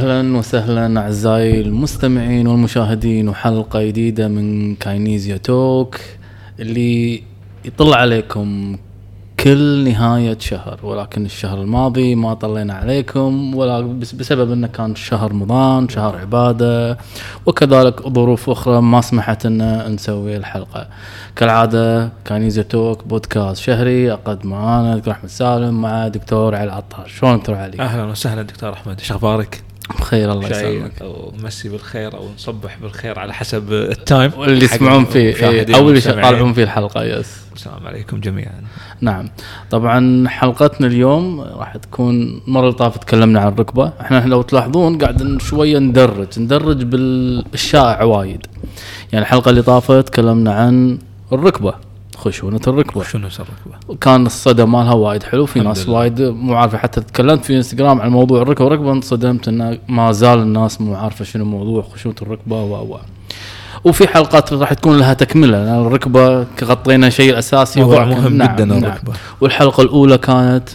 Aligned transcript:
أهلا 0.00 0.36
وسهلا 0.38 1.00
أعزائي 1.00 1.60
المستمعين 1.60 2.46
والمشاهدين 2.46 3.28
وحلقة 3.28 3.82
جديدة 3.82 4.28
من 4.28 4.74
كاينيزيا 4.74 5.36
توك 5.36 5.96
اللي 6.60 7.22
يطلع 7.64 7.96
عليكم 7.96 8.76
كل 9.40 9.84
نهاية 9.84 10.38
شهر 10.38 10.78
ولكن 10.82 11.24
الشهر 11.24 11.62
الماضي 11.62 12.14
ما 12.14 12.34
طلينا 12.34 12.74
عليكم 12.74 13.54
ولا 13.54 13.80
بس 13.80 14.12
بسبب 14.12 14.52
إنه 14.52 14.66
كان 14.66 14.94
شهر 14.94 15.30
رمضان 15.30 15.88
شهر 15.88 16.16
عبادة 16.16 16.98
وكذلك 17.46 18.08
ظروف 18.08 18.50
أخرى 18.50 18.82
ما 18.82 19.00
سمحت 19.00 19.46
لنا 19.46 19.88
نسوي 19.88 20.36
الحلقة 20.36 20.88
كالعادة 21.36 22.10
كاينيزيا 22.24 22.62
توك 22.62 23.04
بودكاست 23.04 23.62
شهري 23.62 24.12
اقدم 24.12 24.50
معانا 24.50 24.96
دكتور 24.96 25.12
أحمد 25.12 25.30
سالم 25.30 25.82
مع 25.82 26.08
دكتور 26.08 26.54
علي 26.54 26.64
العطار 26.64 27.06
شلون 27.06 27.36
دكتور 27.36 27.54
علي؟ 27.54 27.80
أهلا 27.80 28.04
وسهلا 28.04 28.42
دكتور 28.42 28.72
أحمد 28.72 28.98
إيش 28.98 29.12
أخبارك؟ 29.12 29.69
بخير 29.98 30.32
الله 30.32 30.48
يسلمك. 30.48 31.02
أو 31.02 31.32
مسي 31.42 31.68
بالخير 31.68 32.16
أو 32.16 32.28
نصبح 32.34 32.78
بالخير 32.82 33.18
على 33.18 33.34
حسب 33.34 33.72
ال 33.72 33.82
time. 33.82 34.32
واللي 34.36 34.68
حق 34.68 34.74
يسمعون 34.74 35.04
فيه 35.04 35.46
أو 35.46 35.88
اللي. 35.88 35.98
يطالعون 35.98 36.52
فيه 36.52 36.62
الحلقة 36.62 37.04
yes. 37.04 37.40
السلام 37.56 37.86
عليكم 37.86 38.20
جميعا. 38.20 38.62
نعم. 39.00 39.28
طبعا 39.70 40.28
حلقتنا 40.28 40.86
اليوم 40.86 41.40
راح 41.40 41.76
تكون 41.76 42.40
المره 42.48 42.60
اللي 42.60 42.72
طافت 42.72 43.02
تكلمنا 43.02 43.40
عن 43.40 43.48
الركبه 43.52 43.92
إحنا 44.00 44.26
لو 44.26 44.42
تلاحظون 44.42 44.98
قاعد 44.98 45.38
شوية 45.40 45.78
ندرج 45.78 46.38
ندرج 46.38 46.82
بالشائع 46.82 48.02
وايد. 48.02 48.46
يعني 49.12 49.24
الحلقة 49.24 49.50
اللي 49.50 49.62
طافت 49.62 50.08
تكلمنا 50.08 50.54
عن 50.54 50.98
الركبة. 51.32 51.74
خشونه 52.20 52.60
الركبة 52.66 53.02
سر 53.04 53.18
الركبة؟ 53.18 53.96
كان 54.00 54.26
الصدى 54.26 54.64
مالها 54.64 54.92
وايد 54.92 55.22
حلو 55.22 55.46
في 55.46 55.60
ناس 55.60 55.88
لله. 55.88 55.98
وايد 55.98 56.22
مو 56.22 56.54
عارفه 56.54 56.78
حتى 56.78 57.00
تكلمت 57.00 57.44
في 57.44 57.56
إنستغرام 57.56 58.00
عن 58.00 58.10
موضوع 58.10 58.42
الركبة 58.42 58.64
والركبه 58.64 58.92
انصدمت 58.92 59.48
انه 59.48 59.78
ما 59.88 60.12
زال 60.12 60.38
الناس 60.38 60.80
مو 60.80 60.94
عارفة 60.94 61.24
شنو 61.24 61.44
موضوع 61.44 61.82
خشونة 61.82 62.14
الركبة 62.22 62.62
و 62.62 62.94
و 62.94 62.98
وفي 63.84 64.08
حلقات 64.08 64.52
راح 64.52 64.72
تكون 64.72 64.98
لها 64.98 65.14
تكملة 65.14 65.64
لأن 65.64 65.86
الركبة 65.86 66.46
غطينا 66.64 67.10
شيء 67.10 67.30
الأساسي 67.30 67.80
موضوع 67.80 68.04
مهم 68.04 68.36
نعم 68.36 68.54
جدا 68.56 68.64
نعم. 68.64 68.78
الركبة 68.78 69.12
والحلقة 69.40 69.82
الأولى 69.82 70.18
كانت 70.18 70.68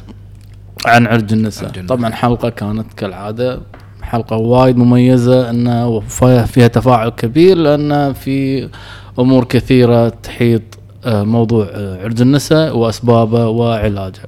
عن 0.85 1.07
عرج 1.07 1.33
النساء. 1.33 1.71
طبعا 1.87 2.09
حلقة 2.11 2.49
كانت 2.49 2.93
كالعادة 2.97 3.61
حلقة 4.02 4.35
وايد 4.37 4.77
مميزة 4.77 5.49
انه 5.49 5.99
فيها 6.45 6.67
تفاعل 6.67 7.09
كبير 7.09 7.57
لأن 7.57 8.13
في 8.13 8.69
أمور 9.19 9.43
كثيرة 9.43 10.09
تحيط 10.09 10.61
موضوع 11.06 11.67
آه، 11.72 12.03
عرج 12.03 12.22
النساء 12.22 12.78
وأسبابه 12.78 13.48
وعلاجه. 13.48 14.21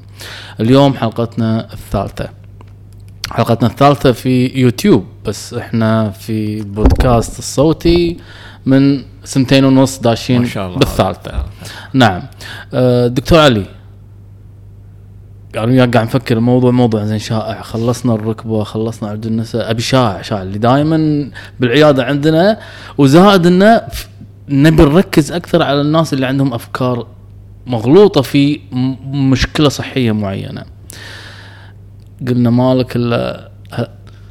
اليوم 0.60 0.94
حلقتنا 0.94 1.74
الثالثة. 1.74 2.30
حلقتنا 3.32 3.70
الثالثة 3.70 4.12
في 4.12 4.46
يوتيوب 4.60 5.06
بس 5.26 5.54
إحنا 5.54 6.10
في 6.10 6.60
البودكاست 6.60 7.40
الصوتي 7.40 8.18
من 8.66 9.04
سنتين 9.24 9.66
ونص 9.66 10.00
داشين 10.00 10.42
ما 10.42 10.48
شاء 10.48 10.68
الله 10.68 10.78
بالثالثة. 10.78 11.46
نعم 11.94 12.24
آه، 12.74 13.08
دكتور 13.08 13.40
علي 13.40 13.66
يعني 15.56 15.78
قاعد 15.80 15.98
نفكر 15.98 16.38
الموضوع 16.38 16.72
موضوع 16.72 17.04
زين 17.04 17.20
شائع 17.20 17.62
خلصنا 17.62 18.14
الركبة 18.14 18.64
خلصنا 18.64 19.10
عرض 19.10 19.26
النساء 19.26 19.72
أبي 19.72 19.82
شائع 19.82 20.22
شائع 20.22 20.42
اللي 20.42 20.58
دائما 20.58 21.30
بالعيادة 21.60 22.04
عندنا 22.06 22.60
وزائد 22.98 23.46
إنه 23.48 23.82
نبي 24.50 24.84
نركز 24.84 25.32
أكثر 25.32 25.64
على 25.64 25.82
الناس 25.82 26.14
اللي 26.14 26.26
عندهم 26.26 26.54
أفكار 26.54 27.08
مغلوطة 27.68 28.22
في 28.22 28.60
مشكلة 29.12 29.70
صحية 29.70 30.12
معينة. 30.12 30.64
قلنا 32.28 32.50
مالك 32.50 32.96
الا 32.96 33.50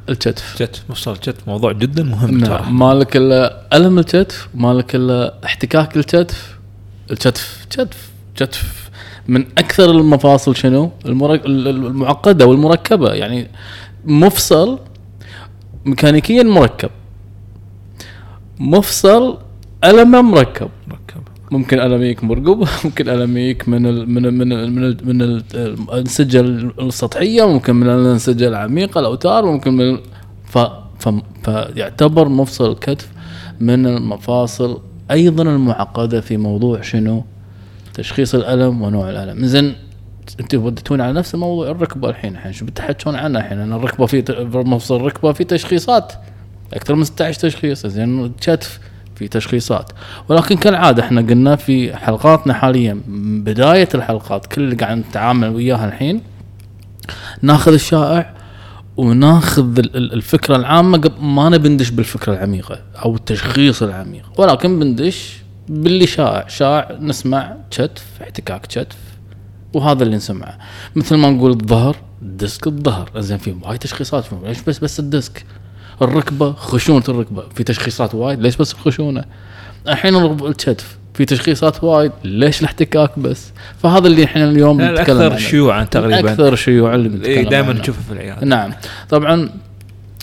الكتف 0.09 0.55
جت 0.61 0.83
مفصل 0.89 1.13
جت 1.13 1.35
موضوع 1.47 1.71
جدا 1.71 2.03
مهم 2.03 2.39
ترى. 2.43 2.49
نعم 2.49 2.79
مالك 2.79 3.17
الا 3.17 3.67
ألم 3.77 3.99
الكتف 3.99 4.49
مالك 4.55 4.95
الا 4.95 5.33
احتكاك 5.45 5.97
الكتف 5.97 6.57
الكتف 7.11 7.65
كتف 7.69 8.09
كتف 8.35 8.89
من 9.27 9.45
أكثر 9.57 9.91
المفاصل 9.91 10.55
شنو؟ 10.55 10.91
المرك... 11.05 11.45
ال- 11.45 11.67
ال- 11.67 11.85
المعقدة 11.85 12.45
والمركبة. 12.45 13.13
يعني 13.13 13.47
مفصل 14.05 14.79
ميكانيكيا 15.85 16.43
مركب. 16.43 16.89
مفصل 18.59 19.37
المه 19.83 20.21
مركب 20.21 20.69
مركب 20.87 21.21
ممكن 21.51 21.79
ألم 21.79 22.01
يجيك 22.01 22.23
مرقب 22.23 22.67
ممكن 22.85 23.09
ألم 23.09 23.37
يجيك 23.37 23.69
من 23.69 23.85
ال 23.85 24.09
من 24.09 24.25
ال 24.25 24.33
من 24.33 24.51
ال 24.53 24.71
من, 24.73 24.83
ال 24.83 24.97
من 25.07 25.21
ال- 25.21 25.43
الانسجه 25.55 26.39
السطحية 26.81 27.47
ممكن 27.47 27.75
من 27.75 27.89
الانسجه 27.89 28.47
العميقه 28.47 28.99
الأوتار 28.99 29.45
ممكن 29.45 29.73
من 29.77 29.97
ف 30.45 30.57
ف 30.99 31.09
فيعتبر 31.43 32.29
مفصل 32.29 32.71
الكتف 32.71 33.09
من 33.59 33.85
المفاصل 33.87 34.81
أيضا 35.11 35.43
المعقدة 35.43 36.21
في 36.21 36.37
موضوع 36.37 36.81
شنو؟ 36.81 37.23
تشخيص 37.93 38.35
الألم 38.35 38.81
ونوع 38.81 39.09
الألم. 39.09 39.45
زين 39.45 39.75
أنتم 40.39 40.63
وديتوني 40.63 41.03
على 41.03 41.13
نفس 41.13 41.33
الموضوع 41.33 41.69
الركبة 41.71 42.09
الحين 42.09 42.33
الحين 42.33 42.53
شو 42.53 42.65
بتحكون 42.65 43.15
عنها 43.15 43.41
الحين؟ 43.41 43.59
أنا 43.59 43.75
الركبة 43.75 44.05
في 44.05 44.23
مفصل 44.53 44.95
الركبة 44.95 45.31
في 45.33 45.43
تشخيصات 45.43 46.13
أكثر 46.73 46.95
من 46.95 47.03
16 47.03 47.39
تشخيص. 47.39 47.87
زين 47.87 48.25
الكتف 48.25 48.79
في 49.17 49.27
تشخيصات. 49.27 49.91
ولكن 50.29 50.57
كالعادة 50.57 51.03
إحنا 51.03 51.21
قلنا 51.21 51.55
في 51.55 51.95
حلقاتنا 51.95 52.53
حاليا 52.53 53.01
بداية 53.43 53.89
الحلقات 53.95 54.45
كل 54.45 54.61
اللي 54.61 54.75
قاعد 54.75 54.97
نتعامل 54.97 55.49
وياها 55.49 55.87
الحين 55.87 56.21
ناخذ 57.41 57.73
الشائع 57.73 58.33
وناخذ 58.97 59.79
ال- 59.79 59.97
ال- 59.97 60.13
الفكرة 60.13 60.55
العامة 60.55 61.11
ما 61.21 61.49
نبي 61.49 61.69
ندش 61.69 61.89
بالفكرة 61.89 62.33
العميقة 62.33 62.79
أو 63.05 63.15
التشخيص 63.15 63.83
العميق. 63.83 64.23
ولكن 64.37 64.79
بندش 64.79 65.37
باللي 65.69 66.07
شائع. 66.07 66.47
شائع 66.47 66.97
نسمع 67.01 67.55
كتف 67.71 68.05
احتكاك 68.21 68.61
كتف 68.61 68.97
وهذا 69.73 70.03
اللي 70.03 70.15
نسمعه. 70.15 70.57
مثل 70.95 71.15
ما 71.15 71.29
نقول 71.29 71.51
الظهر 71.51 71.95
disc 72.21 72.67
الظهر. 72.67 73.09
زين 73.17 73.37
في 73.37 73.55
وايد 73.63 73.79
تشخيصات 73.79 74.25
ليش 74.43 74.61
بس 74.61 74.79
بس 74.79 74.99
ال 74.99 75.07
disc؟ 75.07 75.45
الركبة 76.01 76.53
خشونة 76.53 77.03
الركبة. 77.09 77.43
في 77.55 77.63
تشخيصات 77.63 78.15
وايد 78.15 78.41
ليش 78.41 78.55
بس 78.57 78.73
الخشونه 78.73 79.25
الحين 79.87 80.15
الكتف. 80.15 80.97
في 81.13 81.25
تشخيصات 81.25 81.83
وايد 81.83 82.11
ليش 82.23 82.59
الاحتكاك 82.61 83.19
بس؟ 83.19 83.51
فهذا 83.83 84.07
اللي 84.07 84.23
إحنا 84.23 84.43
اليوم 84.43 84.81
الاكثر 84.81 85.25
عنه. 85.31 85.37
شيوعا 85.37 85.83
تقريبا. 85.83 86.19
أكثر 86.19 86.55
شيوعا 86.55 86.95
اللي 86.95 87.09
بنتكلم 87.09 87.49
دائما 87.49 87.69
عنه. 87.69 87.79
نشوفه 87.79 88.01
في 88.07 88.11
العيادة. 88.13 88.45
نعم. 88.45 88.73
طبعا 89.09 89.49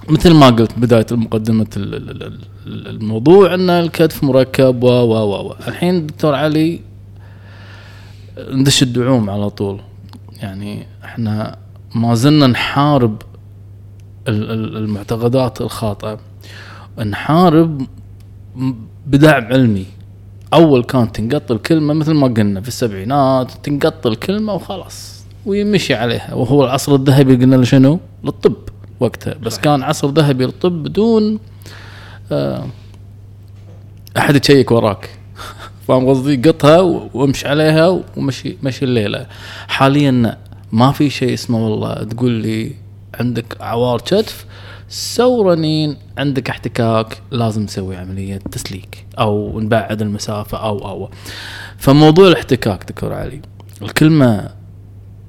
مثل 0.09 0.35
ما 0.35 0.47
قلت 0.51 0.73
بداية 0.79 1.07
مقدمه 1.11 1.67
ال- 1.77 1.95
ال- 1.95 2.11
ال- 2.11 2.39
ال- 2.67 2.89
الموضوع 2.89 3.55
إن 3.55 3.71
الكتف 3.71 4.25
مركب 4.25 4.83
و 4.83 4.87
و 4.89 5.15
و 5.15 5.49
و. 5.49 5.55
الحين 5.69 6.07
دكتور 6.07 6.35
علي 6.35 6.81
ندش 8.51 8.83
الدعوم 8.83 9.31
على 9.31 9.51
طول. 9.51 9.81
يعني 10.43 10.87
إحنا 11.05 11.57
ما 11.95 12.15
زلنا 12.15 12.47
نحارب 12.47 13.23
المعتقدات 14.29 15.61
الخاطئة 15.61 16.19
نحارب 16.99 17.87
بدعم 19.07 19.45
علمي 19.45 19.87
أول 20.55 20.85
كانت 20.85 21.17
تنقط 21.17 21.53
الكلمة 21.53 21.95
مثل 21.95 22.15
ما 22.15 22.27
قلنا 22.27 22.61
في 22.61 22.69
السبعينات 22.69 23.53
تنقط 23.63 24.07
الكلمة 24.07 24.55
وخلاص 24.55 25.25
ويمشي 25.47 25.95
عليها 25.95 26.35
وهو 26.35 26.65
العصر 26.65 26.95
الذهبي 26.95 27.37
قلنا 27.37 27.57
له 27.57 27.65
شنو؟ 27.65 28.01
للطب 28.25 28.57
وقتها 29.01 29.35
بس 29.35 29.59
كان 29.59 29.83
عصر 29.83 30.09
ذهبي 30.09 30.45
للطب 30.45 30.73
بدون 30.73 31.39
آه 32.33 32.67
أحد 34.19 34.37
يشيك 34.45 34.71
وراك 34.71 35.11
فاهم 35.89 36.09
قصدي؟ 36.09 36.37
قطها 36.37 36.81
وامشي 37.15 37.49
عليها 37.49 38.01
ومشي 38.17 38.57
مشي 38.63 38.85
الليلة 38.85 39.27
حاليا. 39.69 40.39
ما 40.73 40.93
في 40.93 41.11
شيء 41.11 41.35
اسمه 41.35 41.65
والله 41.65 42.05
تقول 42.05 42.31
لي 42.31 42.73
عندك 43.21 43.57
عوار 43.61 44.01
كتف 44.01 44.45
سو 44.89 45.51
رنين 45.51 45.97
عندك 46.19 46.51
احتكاك 46.51 47.19
لازم 47.31 47.63
نسوي 47.63 47.97
عملية 47.97 48.37
تسليك 48.53 49.07
أو 49.19 49.61
نبعد 49.61 50.03
المسافة 50.03 50.59
أو 50.59 50.89
أو. 50.89 51.11
فموضوع 51.79 52.29
الاحتكاك 52.29 52.85
دكتور 52.85 53.13
علي 53.13 53.41
الكلمة 53.83 54.51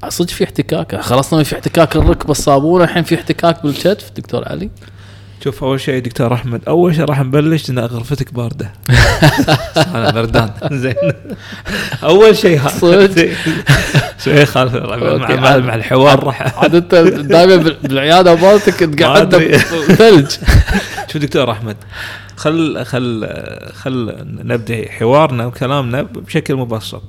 صدق 0.10 0.30
في 0.30 0.44
احتكاك؟ 0.44 0.96
خلصنا 0.96 1.44
في 1.44 1.56
احتكاك 1.56 1.96
الركبه 1.96 2.32
الصابونة 2.32 2.84
الحين 2.84 3.04
في 3.04 3.16
احتكاك 3.16 3.64
بالكتف 3.64 4.12
دكتور 4.16 4.48
علي؟ 4.48 4.70
شوف 5.44 5.64
أول 5.64 5.80
شيء 5.80 6.02
دكتور 6.02 6.34
أحمد 6.34 6.62
أول 6.68 6.96
شيء 6.96 7.06
راح 7.06 7.20
نبلش 7.20 7.70
إن 7.70 7.80
غرفتك 7.80 8.34
باردة. 8.34 8.72
أنا 9.96 10.12
بردان. 10.12 10.52
زين. 10.82 10.96
أول 12.04 12.38
شيء 12.38 12.60
هذا 12.60 13.36
خالف 14.30 14.76
مع. 14.76 15.58
مع, 15.60 15.76
الحوار 15.76 16.24
راح. 16.24 16.58
عاد 16.58 16.76
أنت 16.76 16.96
دائما 16.96 17.56
بالعيادة 17.84 18.36
مالتك 18.36 18.80
تقعد. 18.80 19.36
ثلج 19.98 20.32
شوف 21.08 21.22
دكتور 21.22 21.52
أحمد؟ 21.52 21.76
خل 22.36 22.86
خل 22.86 23.30
خل 23.74 24.16
نبدأ 24.44 24.92
حوارنا 24.92 25.46
وكلامنا 25.46 26.02
بشكل 26.02 26.56
مبسط. 26.56 27.04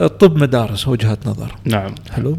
الطب 0.00 0.36
مدارس 0.36 0.88
وجهات 0.88 1.26
نظر. 1.26 1.54
نعم. 1.64 1.94
حلو؟ 2.10 2.38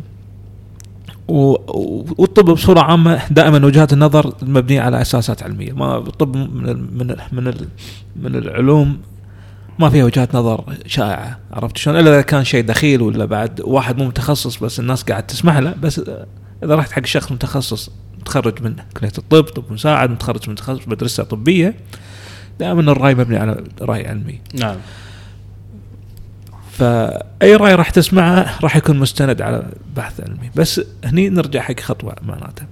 والطب 1.28 2.46
بصورة 2.46 2.80
عامة 2.80 3.22
دائما 3.32 3.66
وجهات 3.66 3.94
النظر 3.94 4.34
مبنية 4.42 4.82
على 4.82 5.02
أساسات 5.02 5.44
علمية. 5.44 5.72
ما 5.72 5.98
الطب 5.98 6.36
من 6.36 6.70
ال 6.70 6.98
من 6.98 7.12
ال 7.12 7.18
من 7.32 7.48
ال 7.48 7.68
من 8.22 8.36
العلوم 8.36 8.98
ما 9.82 9.90
فيها 9.90 10.06
وجهات 10.06 10.36
نظر 10.36 10.64
شائعة 10.86 11.40
عرفت 11.52 11.78
شلون؟ 11.78 12.00
إلا 12.00 12.10
إذا 12.10 12.22
كان 12.22 12.44
شيء 12.44 12.64
دخيل 12.64 13.02
ولا 13.02 13.26
بعد 13.26 13.62
واحد 13.62 13.98
مو 13.98 14.06
متخصص 14.08 14.58
بس 14.58 14.80
الناس 14.80 15.04
قاعد 15.04 15.28
تسمح 15.28 15.58
له 15.58 15.76
بس 15.82 16.02
إذا 16.64 16.76
رحت 16.76 16.92
حق 16.92 17.06
شخص 17.06 17.32
متخصص 17.32 17.90
متخرج 18.20 18.64
من 18.64 18.76
كلية 18.98 19.12
الطب 19.18 19.44
طب 19.44 19.64
مساعد 19.74 20.10
متخرج 20.10 20.50
من 20.50 20.56
تخصص 20.56 20.88
مدرسة 20.88 21.24
طبية 21.24 21.76
دائما 22.60 22.82
الرأي 22.82 23.16
مبني 23.16 23.38
على 23.38 23.64
رأي 23.82 24.08
علمي. 24.08 24.42
نعم. 24.54 24.76
فأي 26.72 27.56
رأي 27.56 27.76
راح 27.76 27.90
تسمعه 27.90 28.60
راح 28.64 28.76
يكون 28.76 29.00
مستند 29.00 29.42
على 29.42 29.66
بحث 29.96 30.22
علمي. 30.22 30.52
بس 30.56 30.82
هني 31.06 31.30
نرجع 31.30 31.62
حق 31.62 31.80
خطوة 31.80 32.16
معناته 32.22 32.66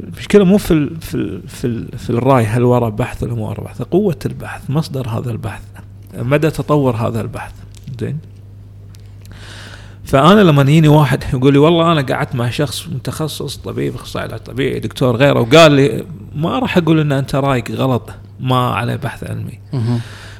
المشكلة 0.00 0.44
مو 0.44 0.58
في 0.58 0.70
ال 0.70 1.00
في 1.00 1.14
ال 1.14 1.48
في, 1.48 1.66
ال 1.66 1.98
في 1.98 2.10
الرأي 2.10 2.44
هل 2.44 2.62
ورا 2.62 2.88
بحث 2.88 3.22
ولا 3.22 3.34
مو 3.34 3.48
ورا 3.48 3.64
بحث 3.64 3.82
قوة 3.82 4.18
البحث 4.26 4.70
مصدر 4.70 5.08
هذا 5.08 5.30
البحث. 5.30 5.62
مدى 6.18 6.50
تطور 6.50 6.96
هذا 6.96 7.20
البحث؟ 7.20 7.52
زين. 8.00 8.18
فأنا 10.04 10.40
لما 10.40 10.62
يجيني 10.62 10.88
واحد 10.88 11.24
يقول 11.32 11.52
لي 11.52 11.58
والله 11.58 11.92
أنا 11.92 12.00
قعدت 12.02 12.34
مع 12.34 12.50
شخص 12.50 12.88
متخصص 12.88 13.56
طبيب 13.56 13.94
أخصائي 13.94 14.28
علاج 14.28 14.40
طبيعي 14.40 14.80
دكتور 14.80 15.16
غيره 15.16 15.40
وقال 15.40 15.72
لي 15.72 16.04
ما 16.34 16.58
راح 16.58 16.76
أقول 16.76 17.00
إن 17.00 17.12
أنت 17.12 17.34
رايك 17.34 17.70
غلط 17.70 18.10
ما 18.40 18.68
عليه 18.68 18.96
بحث 18.96 19.24
علمي. 19.24 19.58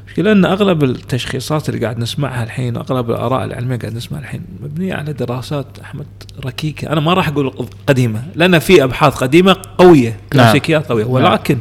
المشكلة 0.05 0.33
إن 0.33 0.45
أغلب 0.45 0.85
التشخيصات 0.85 1.69
اللي 1.69 1.81
قاعد 1.81 1.99
نسمعها 1.99 2.45
الحين 2.45 2.77
أغلب 2.77 3.11
الآراء 3.11 3.45
العلمية 3.45 3.77
قاعد 3.77 3.95
نسمعها 3.95 4.21
الحين 4.23 4.45
مبنية 4.63 4.95
على 4.95 5.13
دراسات 5.13 5.67
أحمد 5.83 6.07
ركيكة. 6.45 6.93
أنا 6.93 7.01
ما 7.01 7.15
راح 7.15 7.29
أقول 7.29 7.69
قديمة 7.87 8.23
لأن 8.35 8.59
في 8.59 8.85
أبحاث 8.85 9.15
قديمة 9.15 9.57
قوية 9.79 10.21
كلاسيكيات 10.33 10.89
قوية 10.89 11.05
ولكن 11.05 11.59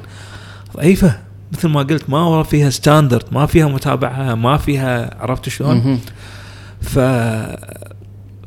ضعيفة. 0.78 1.20
مثل 1.54 1.68
ما 1.68 1.82
قلت 1.82 2.10
ما 2.10 2.44
فيها 2.44 2.70
ستاندرد 2.70 3.24
ما 3.32 3.46
فيها 3.46 3.68
متابعة 3.68 4.36
ما 4.36 4.58
فيها 4.58 5.18
عرفت 5.22 5.50
شلون؟ 5.50 6.00
ف 6.82 7.00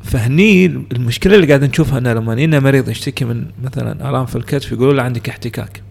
فهني 0.03 0.65
المشكلة 0.65 1.35
اللي 1.35 1.47
قاعد 1.47 1.63
نشوفها 1.63 1.97
ان 1.97 2.07
لما 2.07 2.33
يجينا 2.33 2.59
مريض 2.59 2.89
يشتكي 2.89 3.25
من 3.25 3.45
مثلا 3.63 4.09
آلام 4.09 4.25
في 4.25 4.35
الكتف 4.35 4.71
يقولوا 4.71 4.93
له 4.93 5.03
عندك 5.03 5.29
احتكاك 5.29 5.81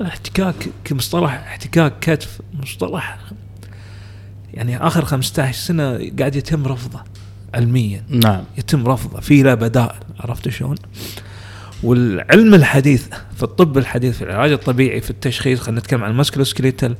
الاحتكاك 0.00 0.54
كمصطلح 0.84 1.32
احتكاك 1.32 1.92
كتف 2.00 2.40
مصطلح 2.62 3.18
يعني 4.54 4.86
آخر 4.86 5.04
15 5.04 5.58
سنة 5.58 6.10
قاعد 6.18 6.36
يتم 6.36 6.66
رفضه 6.66 7.00
علميا 7.54 8.02
نعم 8.08 8.44
يتم 8.58 8.88
رفضه 8.88 9.20
في 9.20 9.42
له 9.42 9.54
بدائل 9.54 9.98
عرفت 10.20 10.48
شلون؟ 10.48 10.76
والعلم 11.82 12.54
الحديث 12.54 13.06
في 13.36 13.42
الطب 13.42 13.78
الحديث 13.78 14.16
في 14.16 14.24
العلاج 14.24 14.52
الطبيعي 14.52 15.00
في 15.00 15.10
التشخيص 15.10 15.60
خلينا 15.60 15.80
نتكلم 15.80 16.04
عن 16.04 16.10
ال 16.10 16.15
musculoskeletal 16.15 16.94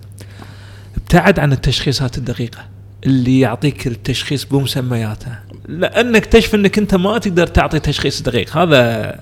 ابتعد 0.96 1.38
عن 1.38 1.52
التشخيصات 1.52 2.18
الدقيقة 2.18 2.58
اللي 3.06 3.40
يعطيك 3.40 3.86
التشخيص 3.86 4.44
بمسمياته. 4.44 5.38
لأن 5.68 6.16
اكتشف 6.16 6.54
إنك 6.54 6.78
أنت 6.78 6.94
ما 6.94 7.18
تقدر 7.18 7.46
تعطي 7.46 7.78
تشخيص 7.80 8.22
دقيق. 8.22 8.56
هذا 8.56 9.14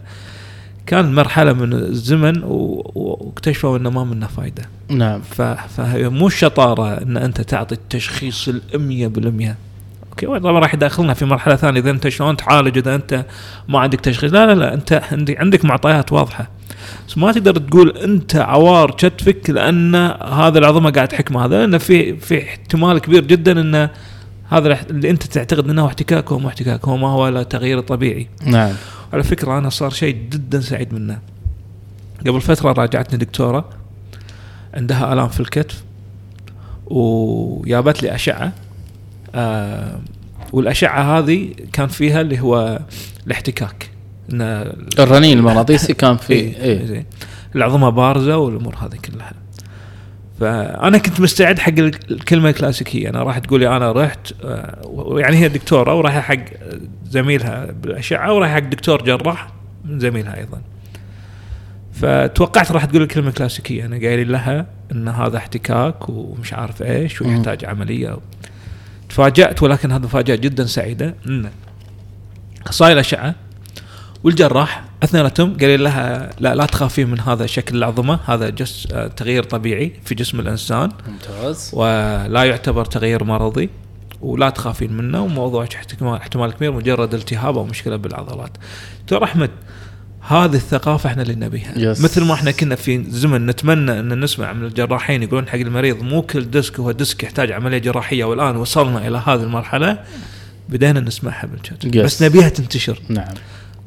كان 0.87 1.14
مرحلة 1.14 1.53
من 1.53 1.73
الزمن 1.73 2.43
واكتشفوا 2.44 3.79
إنه 3.79 3.91
ما 3.91 4.05
منه 4.05 4.26
فايدة. 4.26 4.62
نعم. 4.88 5.20
ف- 5.23 5.43
فهي 5.43 6.09
مو 6.09 6.26
الشطاره 6.26 7.02
إن 7.02 7.17
أنت 7.17 7.41
تعطي 7.41 7.75
التشخيص 7.75 8.49
المية 8.49 9.06
بالمية. 9.06 9.56
okay 10.25 10.41
طبعا 10.41 10.59
راح 10.59 10.75
يدخلنا 10.75 11.15
في 11.15 11.25
مرحلة 11.25 11.57
ثانية. 11.57 11.81
إذا 11.81 11.91
أنت 11.91 12.09
شلون 12.09 12.37
تعالج؟ 12.37 12.79
إذا 12.79 12.95
أنت 12.95 13.25
ما 13.69 13.79
عندك 13.79 14.01
تشخيص. 14.01 14.33
لا 14.33 14.47
لا 14.47 14.55
لا 14.55 14.75
أنت 14.75 15.03
عندك 15.39 15.65
معطيات 15.65 16.13
واضحة. 16.13 16.49
بس 17.09 17.19
ما 17.19 17.33
تقدر 17.33 17.57
تقول 17.57 17.97
أنت 17.97 18.37
عوار 18.37 18.91
كتفك 18.91 19.51
لأن 19.51 19.95
هذا 20.33 20.59
العظمة 20.59 20.91
قاعد 20.91 21.09
تحكم 21.09 21.37
هذا 21.37 21.59
لأن 21.59 21.79
في 21.79 22.17
في 22.17 22.43
احتمال 22.43 22.99
كبير 22.99 23.25
جدا 23.25 23.61
إن 23.61 23.89
هذا 24.49 24.81
اللي 24.91 25.11
أنت 25.11 25.23
تعتقد 25.23 25.71
إنه 25.71 25.87
احتكاك 25.87 26.33
هو 26.33 26.49
احتكاك 26.49 26.85
هو 26.85 26.97
ما 26.97 27.09
هو 27.09 27.29
الا 27.29 27.43
تغيير 27.43 27.81
طبيعي. 27.81 28.29
نعم. 28.47 28.73
على 29.12 29.23
فكرة 29.23 29.59
أنا 29.59 29.69
صار 29.69 29.91
شيء 29.91 30.17
جدا 30.31 30.61
سعيد 30.61 30.95
منه. 30.95 31.19
قبل 32.27 32.41
فترة 32.41 32.73
راجعتني 32.73 33.19
دكتورة 33.19 33.69
عندها 34.75 35.12
آلام 35.12 35.29
في 35.29 35.41
الكتف 35.41 35.85
وجابت 36.87 38.03
لي 38.03 38.15
أشعة. 38.15 38.53
آه 39.34 40.00
والأشعة 40.52 41.19
هذه 41.19 41.49
كان 41.73 41.87
فيها 41.88 42.20
اللي 42.20 42.40
هو 42.40 42.81
الاحتكاك. 43.26 43.90
إن 44.32 44.40
الرنين 44.99 45.38
المغناطيسي 45.38 45.94
كان 46.02 46.17
في 46.17 46.32
إيه 46.32 46.84
زين. 46.87 47.05
العظمة 47.56 47.88
بارزة 47.90 48.37
والأمور 48.38 48.75
هذه 48.75 48.96
كلها. 49.05 49.32
فأنا 50.40 50.99
كنت 50.99 51.20
مستعد 51.20 51.58
حق 51.58 51.73
ال- 51.78 52.11
الكلمة 52.11 52.49
الكلاسيكية. 52.49 53.08
أنا 53.08 53.23
راح 53.23 53.38
تقولي 53.38 53.76
أنا 53.76 53.93
رحت 53.93 54.32
آه، 54.44 55.14
يعني 55.19 55.37
هي 55.37 55.49
دكتوره 55.49 55.94
ورايحه 55.94 56.20
حق 56.20 56.38
زميلها 57.11 57.67
بالأشعة 57.82 58.32
ورايحه 58.32 58.55
حق 58.55 58.61
دكتور 58.69 59.02
جراح 59.02 59.49
من 59.84 60.00
زميلها 60.00 60.37
أيضا. 60.38 60.61
فتوقعت 61.93 62.73
راح 62.73 62.84
تقول 62.84 63.02
الكلمة 63.02 63.28
الكلاسيكية. 63.28 63.84
أنا 63.87 63.96
قايل 63.96 64.32
لها 64.32 64.66
إن 64.92 65.09
هذا 65.09 65.37
احتكاك 65.37 66.09
ومش 66.09 66.52
عارف 66.52 66.83
إيش 66.83 67.23
ويحتاج 67.23 67.64
عملية. 67.64 68.16
تفاجأت 69.09 69.63
ولكن 69.63 69.93
هذه 69.93 70.03
مفاجأة 70.03 70.37
جدا 70.37 70.67
سعيدة. 70.67 71.15
إن 71.27 71.51
اخصائي 72.67 72.93
الاشعه 72.93 73.35
والجراح 74.25 74.85
أثنيناتهم 75.03 75.57
قال 75.61 75.85
لها 75.85 76.31
لا 76.41 76.55
لا 76.55 76.67
تخافين 76.67 77.11
من 77.11 77.21
هذا 77.21 77.47
شكل 77.47 77.77
العظمة 77.77 78.21
هذا 78.27 78.51
جس 78.51 78.89
آه، 78.93 79.07
تغيير 79.07 79.43
طبيعي 79.43 79.93
في 80.05 80.15
جسم 80.15 80.41
الإنسان. 80.41 80.91
ممتاز. 81.09 81.71
ولا 81.73 82.45
يعتبر 82.45 82.85
تغيير 82.85 83.25
مرضي 83.25 83.71
ولا 84.21 84.51
تخافين 84.51 84.93
منه 84.93 85.23
وموضوع 85.23 85.69
احتمال 85.75 86.15
احتمال 86.17 86.53
كبير 86.53 86.73
مجرد 86.73 87.15
التهاب 87.15 87.59
أو 87.59 87.65
مشكلة 87.65 87.97
بالعضلات. 87.97 88.51
دكتور 89.03 89.25
أحمد 89.25 89.51
هذه 90.28 90.54
الثقافة 90.54 91.11
إحنا 91.11 91.23
اللي 91.23 91.35
نبيها. 91.35 91.73
Yes. 91.75 92.00
مثل 92.02 92.25
ما 92.25 92.35
إحنا 92.35 92.50
كنا 92.50 92.75
في 92.75 93.04
زمن 93.09 93.47
نتمنى 93.47 94.00
أن 94.00 94.21
نسمع 94.21 94.52
من 94.52 94.64
الجراحين 94.64 95.23
يقولون 95.23 95.49
حق 95.49 95.54
المريض 95.59 96.02
مو 96.02 96.23
كل 96.23 96.50
disc 96.50 96.81
هو 96.80 96.92
disc 96.93 97.23
يحتاج 97.23 97.52
عملية 97.52 97.78
جراحية 97.78 98.25
والآن 98.25 98.56
وصلنا 98.56 99.09
إلى 99.09 99.23
هذه 99.26 99.42
المرحلة 99.42 99.99
بدينا 100.68 101.00
نسمعها 101.00 101.47
بالشات 101.47 101.87
Yes. 101.87 102.04
بس 102.04 102.23
نبيها 102.23 102.49
تنتشر. 102.49 102.99
نعم. 103.09 103.35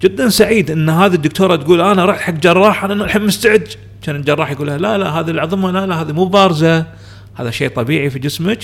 جدا 0.01 0.29
سعيد 0.29 0.72
أن 0.72 0.89
هذه 0.89 1.13
الدكتورة 1.13 1.55
تقول 1.55 1.81
أنا 1.81 2.05
رحت 2.05 2.22
حق 2.22 2.34
جراح 2.34 2.84
أنا 2.84 2.93
الحين 3.05 3.22
مستعد. 3.22 3.67
كان 4.01 4.15
الجراح 4.15 4.51
يقول 4.51 4.67
لها 4.67 4.77
لا 4.77 4.98
لا 4.98 5.10
هذه 5.10 5.29
العظمة 5.29 5.72
لا 5.72 5.86
لا 5.86 6.01
هذه 6.01 6.12
مو 6.12 6.25
بارزة 6.25 6.86
هذا 7.36 7.51
شيء 7.51 7.69
طبيعي 7.69 8.10
في 8.10 8.19
جسمك. 8.19 8.60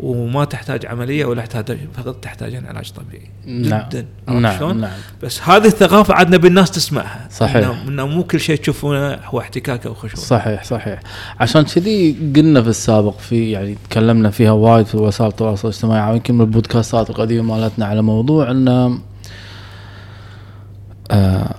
وما 0.00 0.44
تحتاج 0.44 0.86
عملية 0.86 1.24
ولا 1.24 1.46
تحتاج 1.46 1.78
فقط 1.94 2.14
تحتاجين 2.14 2.66
علاج 2.66 2.92
طبيعي. 2.92 3.30
نعم. 3.46 3.88
جدا. 3.88 4.06
نعم 4.28 4.58
شلون؟ 4.58 4.80
نعم. 4.80 4.90
بس 5.22 5.42
هذه 5.42 5.66
الثقافة 5.66 6.14
عدنا 6.14 6.36
بالناس 6.36 6.70
تسمعها. 6.70 7.28
صحيح. 7.30 7.68
انه, 7.88 8.06
مو 8.06 8.24
كل 8.24 8.40
شيء 8.40 8.56
تشوفونه 8.56 9.18
هو 9.24 9.40
احتكاك 9.40 9.86
أو 9.86 9.94
خشوع 9.94 10.24
صحيح 10.24 10.64
صحيح. 10.64 11.00
عشان 11.40 11.62
كذي 11.62 12.16
قلنا 12.36 12.62
في 12.62 12.68
السابق 12.68 13.18
في 13.18 13.50
يعني 13.50 13.76
تكلمنا 13.90 14.30
فيها 14.30 14.52
وايد 14.52 14.86
في 14.86 14.96
وسائل 14.96 15.30
التواصل 15.30 15.68
الاجتماعي 15.68 16.10
أو 16.10 16.14
يمكن 16.14 16.34
من 16.34 16.40
البودكاستات 16.40 17.10
القديمة 17.10 17.56
مالتنا 17.56 17.86
على 17.86 18.02
موضوع 18.02 18.50
إنه 18.50 18.98
آه 21.10 21.54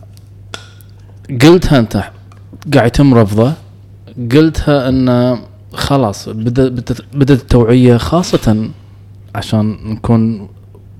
قلتها 1.41 1.79
أنت 1.79 2.03
قاعد 2.73 2.87
يتم 2.87 3.13
رفضه 3.13 3.53
قلتها 4.31 4.89
إنه 4.89 5.39
خلاص 5.87 6.29
بدأ 6.29 6.67
بدأت 6.69 7.01
بدأت 7.13 7.41
التوعية 7.41 7.97
خاصة 7.97 8.69
عشان 9.35 9.77
نكون 9.85 10.47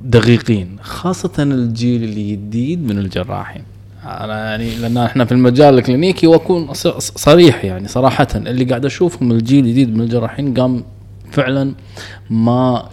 دقيقين 0.03 0.77
خاصة 0.82 1.32
الجيل 1.39 2.03
الجديد 2.03 2.88
من 2.88 2.98
الجراحين. 2.98 3.63
أنا 4.03 4.50
يعني 4.50 4.75
لأن 4.75 4.98
إحنا 4.98 5.25
في 5.25 5.32
المجال 5.32 5.77
الكلينيكي 5.77 6.27
وأكون 6.27 6.74
صريح 7.00 7.65
يعني 7.65 7.88
صراحة 7.88 8.27
اللي 8.36 8.63
قاعد 8.63 8.86
أشوفهم 8.86 9.32
الجيل 9.32 9.65
الجديد 9.65 9.96
من 9.96 10.01
الجراحين 10.01 10.53
قام 10.53 10.84
فعلا 11.32 11.74
ما 12.29 12.89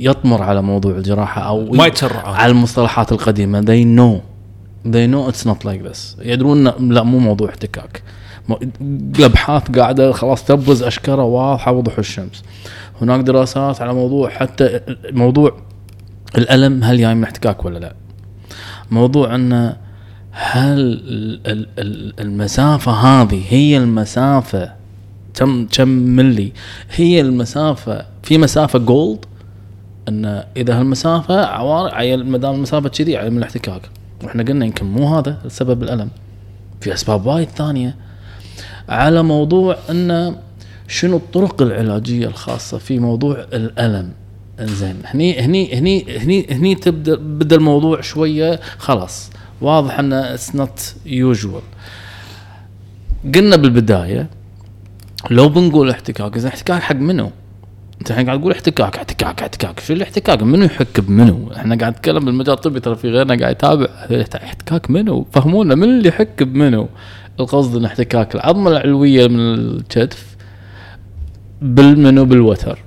يطمر 0.00 0.42
على 0.42 0.62
موضوع 0.62 0.92
الجراحة 0.96 1.42
أو 1.42 1.72
ما 1.72 1.86
يتسرعون. 1.86 2.34
على 2.34 2.52
المصطلحات 2.52 3.12
القديمة. 3.12 3.60
They 3.60 3.84
know. 3.84 4.22
They 4.90 5.06
know 5.12 5.32
it's 5.32 5.44
not 5.50 5.64
like 5.64 5.82
this. 5.90 6.16
يدرون 6.22 6.64
لا 6.92 7.02
مو 7.02 7.18
موضوع 7.18 7.48
احتكاك. 7.48 8.02
الابحاث 8.80 9.70
قاعدة 9.78 10.12
خلاص 10.12 10.44
تبرز 10.44 10.82
اشكره 10.82 11.22
واضحة 11.22 11.72
وضوح 11.72 11.98
الشمس. 11.98 12.42
هناك 13.02 13.20
دراسات 13.20 13.82
على 13.82 13.94
موضوع 13.94 14.30
حتى 14.30 14.80
موضوع 15.10 15.56
الألم 16.38 16.82
هل 16.84 16.98
جاي 16.98 17.14
من 17.14 17.24
احتكاك 17.24 17.64
ولا 17.64 17.78
لا؟ 17.78 17.94
موضوع 18.90 19.34
انه 19.34 19.76
هل 20.30 20.78
ال- 20.80 21.40
ال- 21.46 21.68
ال- 21.78 22.20
المسافة 22.20 22.92
هذه 22.92 23.42
هي 23.48 23.76
المسافة 23.78 24.72
كم 25.34 25.66
كم 25.66 25.88
ملي 25.88 26.52
هي 26.96 27.20
المسافة 27.20 28.06
في 28.22 28.38
مسافة 28.38 28.78
جولد 28.78 29.24
أن 30.08 30.44
إذا 30.56 30.80
هالمسافة 30.80 31.44
عوار 31.46 32.16
ما 32.24 32.38
دام 32.38 32.54
المسافة 32.54 32.88
كذي 32.88 33.30
من 33.30 33.38
الاحتكاك. 33.38 33.80
وإحنا 34.24 34.42
قلنا 34.42 34.64
يمكن 34.64 34.86
مو 34.86 35.16
هذا 35.18 35.38
السبب 35.44 35.82
الألم. 35.82 36.08
في 36.80 36.94
أسباب 36.94 37.26
وايد 37.26 37.48
ثانية. 37.48 37.96
على 38.88 39.22
موضوع 39.22 39.76
انه 39.90 40.36
شنو 40.88 41.16
الطرق 41.16 41.62
العلاجية 41.62 42.26
الخاصة 42.26 42.78
في 42.78 42.98
موضوع 42.98 43.46
الألم. 43.52 44.12
إنزين 44.60 44.96
هني 45.04 45.40
هني 45.40 45.78
هني 45.78 46.18
هني 46.18 46.46
هني 46.50 46.74
تبدأ 46.74 47.14
بدأ 47.14 47.56
الموضوع 47.56 48.00
شوية 48.00 48.60
خلاص. 48.78 49.30
واضح 49.60 49.98
انه 49.98 50.34
it's 50.34 50.54
not 50.54 50.94
usual 51.06 51.62
قلنا 53.34 53.56
بالبداية 53.56 54.28
لو 55.30 55.48
بنقول 55.48 55.90
احتكاك 55.90 56.36
إذا 56.36 56.48
احتكاك 56.48 56.82
حق 56.82 56.96
منو؟ 56.96 57.30
أنت 58.00 58.10
الحين 58.10 58.26
قاعد 58.26 58.40
تقول 58.40 58.52
احتكاك 58.52 58.96
احتكاك 58.96 59.42
احتكاك. 59.42 59.80
شو 59.80 59.92
الاحتكاك؟ 59.92 60.42
منو 60.42 60.64
يحك 60.64 61.00
بمنو؟ 61.00 61.52
إحنا 61.56 61.76
قاعد 61.76 61.92
نتكلم 61.92 62.24
بالمجال 62.24 62.54
الطبي 62.54 62.80
ترى 62.80 62.96
في 62.96 63.10
غيرنا 63.10 63.40
قاعد 63.40 63.52
يتابع. 63.52 63.86
احتكاك 64.44 64.90
منو؟ 64.90 65.26
فهمونا 65.32 65.74
من 65.74 65.84
اللي 65.84 66.08
يحك 66.08 66.42
بمنو؟ 66.42 66.88
القصد 67.40 67.76
إن 67.76 67.84
احتكاك 67.84 68.34
العظمه 68.34 68.70
العلوية 68.70 69.28
من 69.28 69.54
الكتف 69.54 70.36
بالمنو 71.62 72.24
بالوتر 72.24 72.78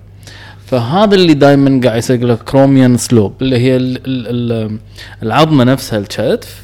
فهذا 0.65 1.15
اللي 1.15 1.34
دائما 1.34 1.81
قاعد 1.84 1.98
يسوي 1.98 2.17
لك 2.17 2.38
كروميان 2.38 2.98
سلوب 2.98 3.34
اللي 3.41 3.58
هي 3.58 3.75
ال 3.75 3.98
ال 4.05 4.51
ال 4.51 4.77
العظمه 5.24 5.63
نفسها 5.63 6.00
الكتف 6.00 6.62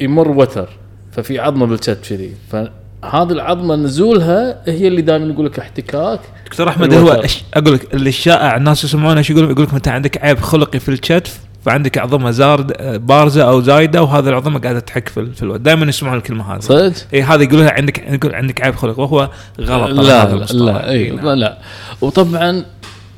يمر 0.00 0.28
وتر 0.28 0.68
ففي 1.12 1.38
عظمة 1.38 1.66
بالكتف 1.66 2.08
كذي. 2.08 2.32
فهذه 2.50 3.32
العظمة 3.32 3.76
نزولها 3.76 4.70
هي 4.70 4.88
اللي 4.88 5.02
دائما 5.02 5.32
يقول 5.32 5.46
لك 5.46 5.58
احتكاك 5.58 6.20
دكتور 6.46 6.68
أحمد 6.68 6.94
هو 6.94 7.12
الوتر. 7.12 7.30
أقول 7.54 7.74
لك؟ 7.74 7.94
اللي 7.94 8.08
الشائع 8.08 8.56
الناس 8.56 8.84
يسمعونه 8.84 9.18
إيش 9.18 9.30
يقول 9.30 9.50
لك 9.50 9.74
أنت 9.74 9.88
عندك 9.88 10.24
عيب 10.24 10.38
خلقي 10.38 10.80
في 10.80 10.88
الكتف 10.88 11.40
فعندك 11.64 11.98
عظمه 11.98 12.30
زارد 12.30 12.72
بارزة 13.06 13.42
أو 13.42 13.60
زايدة 13.60 14.02
وهذه 14.02 14.28
العظمة 14.28 14.58
قاعدة 14.58 14.80
تحك 14.80 15.08
في, 15.08 15.32
في 15.32 15.42
الوقت. 15.42 15.60
دائما 15.60 15.86
يسمعون 15.86 16.16
الكلمة 16.16 16.54
هذه. 16.54 16.60
صدق؟ 16.60 16.92
إي 17.14 17.22
هذا 17.22 17.42
يقولها 17.42 17.70
عندك 17.70 17.98
يقول 17.98 18.34
عندك 18.34 18.62
عيب 18.62 18.74
خلق 18.74 18.98
وهو 19.00 19.30
غلط. 19.60 19.90
لا 19.90 20.22
هذا 20.22 20.30
لا 20.30 20.34
المصطلح. 20.34 20.74
لا 20.84 21.12
نعم. 21.12 21.26
لا, 21.26 21.34
لا 21.34 21.58
وطبعا 22.00 22.64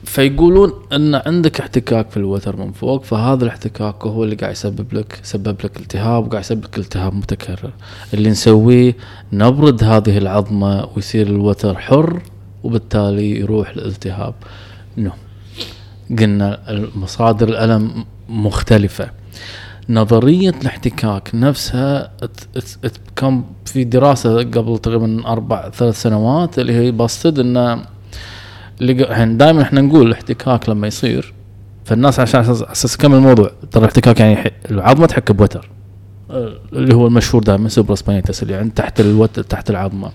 فيقولون 0.05 0.73
أن 0.93 1.15
عندك 1.15 1.61
احتكاك 1.61 2.11
في 2.11 2.17
الوتر 2.17 2.57
من 2.57 2.73
فوق 2.73 3.05
فهذا 3.05 3.45
الاحتكاك 3.45 4.05
هو 4.07 4.25
اللي 4.25 4.37
قاعد 4.37 4.53
يسبب 4.53 4.95
لك 4.95 5.21
يسبب 5.25 5.57
لك 5.65 5.81
التهاب 5.81 6.27
وقاعد 6.27 6.45
يسبب 6.45 6.65
لك 6.65 6.79
التهاب 6.79 7.15
متكرر. 7.15 7.71
اللي 8.15 8.31
نسويه 8.31 8.97
نبرد 9.33 9.85
هذه 9.85 10.19
العظمة 10.19 10.89
ويصير 10.97 11.27
الوتر 11.27 11.79
حر 11.79 12.21
وبالتالي 12.65 13.41
يروح 13.41 13.69
الالتهاب 13.69 14.35
No. 14.97 15.11
قلنا 16.19 16.71
المصادر 16.71 17.49
الألم 17.49 18.05
مختلفة. 18.29 19.11
نظرية 19.89 20.51
الاحتكاك 20.51 21.31
نفسها 21.35 22.11
كان 23.17 23.45
في 23.65 23.85
دراسة 23.85 24.39
قبل 24.39 24.79
تقريبا 24.79 25.27
أربع 25.27 25.71
ثلاث 25.71 26.03
سنوات 26.03 26.59
اللي 26.59 26.73
هي 26.73 26.91
بسطد 26.91 27.39
إنه 27.39 27.83
دائما 29.37 29.63
إحنا 29.63 29.81
نقول 29.81 30.07
الاحتكاك 30.07 30.69
لما 30.69 30.87
يصير 30.87 31.35
فالناس 31.85 32.21
عشان 32.21 32.41
أساس 32.41 32.97
كمل 32.97 33.15
الموضوع 33.15 33.51
ترى 33.71 33.83
الاحتكاك 33.83 34.21
يعني 34.21 34.53
العظمة 34.71 35.07
تحك 35.07 35.33
بوتر. 35.33 35.71
آه، 36.31 36.53
اللي 36.73 36.95
هو 36.95 37.07
المشهور 37.07 37.43
دائما 37.43 37.69
supraspinatus 37.69 38.43
اللي 38.43 38.55
عند 38.55 38.71
تحت 38.71 39.01
الوتر 39.01 39.43
تحت 39.43 39.71
العظمة. 39.71 40.11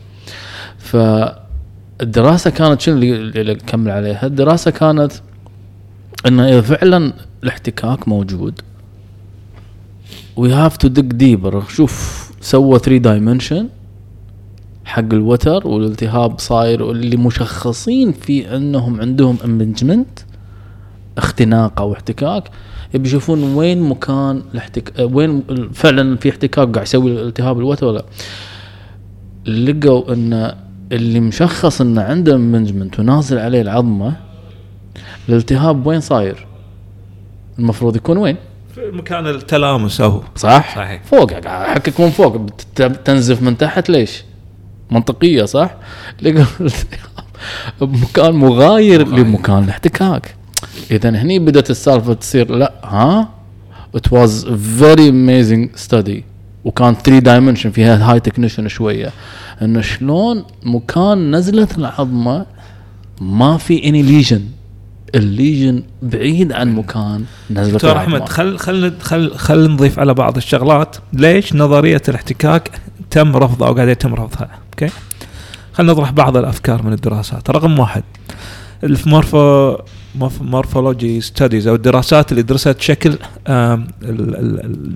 فالدراسة 0.77 2.49
كانت 2.49 2.81
شنو 2.81 2.95
اللي, 2.95 3.53
نكمل 3.53 3.91
عليها؟ 3.91 4.25
الدراسة 4.25 4.71
كانت 4.71 5.11
إنه 6.27 6.49
إذا 6.49 6.61
فعلا 6.61 7.13
الاحتكاك 7.43 8.07
موجود 8.07 8.62
we 10.38 10.53
have 10.53 10.77
to 10.77 10.88
dig 10.88 11.05
deeper 11.05 11.63
شوف 11.69 12.31
سوى 12.41 12.79
3 12.79 12.98
dimension 12.97 13.67
حق 14.86 15.13
الوتر 15.13 15.67
والالتهاب 15.67 16.39
صاير 16.39 16.83
واللي 16.83 17.17
مشخصين 17.17 18.12
في 18.12 18.55
انهم 18.55 19.01
عندهم 19.01 19.38
impingement 19.45 20.19
اختناق 21.17 21.81
أو 21.81 21.93
احتكاك 21.93 22.43
يبي 22.93 23.07
يشوفون 23.07 23.43
وين 23.43 23.81
مكان 23.81 24.41
الاحتك... 24.53 24.93
وين 25.00 25.43
فعلا 25.74 26.17
في 26.17 26.29
احتكاك 26.29 26.67
قاعد 26.67 26.88
يسوي 26.88 27.12
الالتهاب 27.12 27.60
الوتر 27.60 27.86
ولا 27.86 28.03
لا. 29.45 29.51
لقوا 29.51 30.13
إن 30.13 30.55
اللي 30.91 31.19
مشخص 31.19 31.81
انه 31.81 32.01
عنده 32.01 32.36
امبنجمنت 32.36 33.00
ونازل 33.00 33.38
عليه 33.38 33.62
العظمة 33.62 34.13
الالتهاب 35.29 35.88
وين 35.88 36.00
صاير؟ 36.00 36.48
المفروض 37.60 37.96
يكون 37.96 38.17
وين؟ 38.17 38.36
في 38.75 38.91
مكان 38.93 39.27
التلامس 39.27 40.01
أو 40.01 40.24
صح؟ 40.36 40.75
صحيح. 40.75 41.03
فوق 41.03 41.31
احكك 41.48 42.00
من 42.00 42.10
فوق 42.10 42.46
تنزف 43.05 43.41
من 43.41 43.58
تحت 43.58 43.89
ليش؟ 43.89 44.24
منطقية 44.91 45.46
صح؟ 45.46 45.75
بمكان 47.81 48.36
مغاير. 48.46 49.08
لمكان 49.08 49.63
الاحتكاك 49.63 50.36
اذا 50.91 51.10
هني 51.10 51.39
بدأت 51.39 51.70
السالفة 51.70 52.13
تصير 52.13 52.51
لا 52.55 52.74
ها 52.84 53.29
it 53.98 54.10
was 54.12 54.46
very 54.79 55.10
amazing 55.12 55.79
study 55.89 56.22
وكان 56.65 56.93
3 56.93 57.20
dimension 57.19 57.71
فيها 57.72 58.12
high 58.11 58.19
technician 58.19 58.67
شوية 58.67 59.12
إنه 59.62 59.81
شلون 59.81 60.43
مكان 60.63 61.36
نزلة 61.36 61.67
العظمة 61.77 62.46
ما 63.22 63.58
في 63.58 63.86
any 63.85 64.01
lesion 64.01 64.41
ال 65.15 65.25
lesion 65.25 65.83
بعيد 66.01 66.51
عن 66.51 66.75
مكان. 66.75 67.23
نزله 67.51 67.73
دكتور 67.73 67.97
أحمد 67.97 68.29
خل 68.29 68.57
خل 68.57 68.93
خل 69.01 69.37
خل 69.37 69.71
نضيف 69.71 69.99
على 69.99 70.13
بعض 70.13 70.37
الشغلات. 70.37 70.95
ليش 71.13 71.55
نظرية 71.55 72.01
الاحتكاك 72.09 72.71
تم 73.09 73.35
رفضها 73.35 73.67
أو 73.67 73.73
قاعد 73.73 73.87
يتم 73.87 74.13
رفضها؟ 74.13 74.49
أوكي؟ 74.73 74.93
خلينا 75.73 75.93
نطرح 75.93 76.11
بعض 76.11 76.37
الأفكار 76.37 76.83
من 76.83 76.93
الدراسات. 76.93 77.49
رقم 77.49 77.79
واحد 77.79 78.03
المورفو 78.83 79.77
morphology 80.41 81.21
studies 81.21 81.67
أو 81.67 81.75
الدراسات 81.75 82.31
اللي 82.31 82.43
درست 82.43 82.81
شكل 82.81 83.17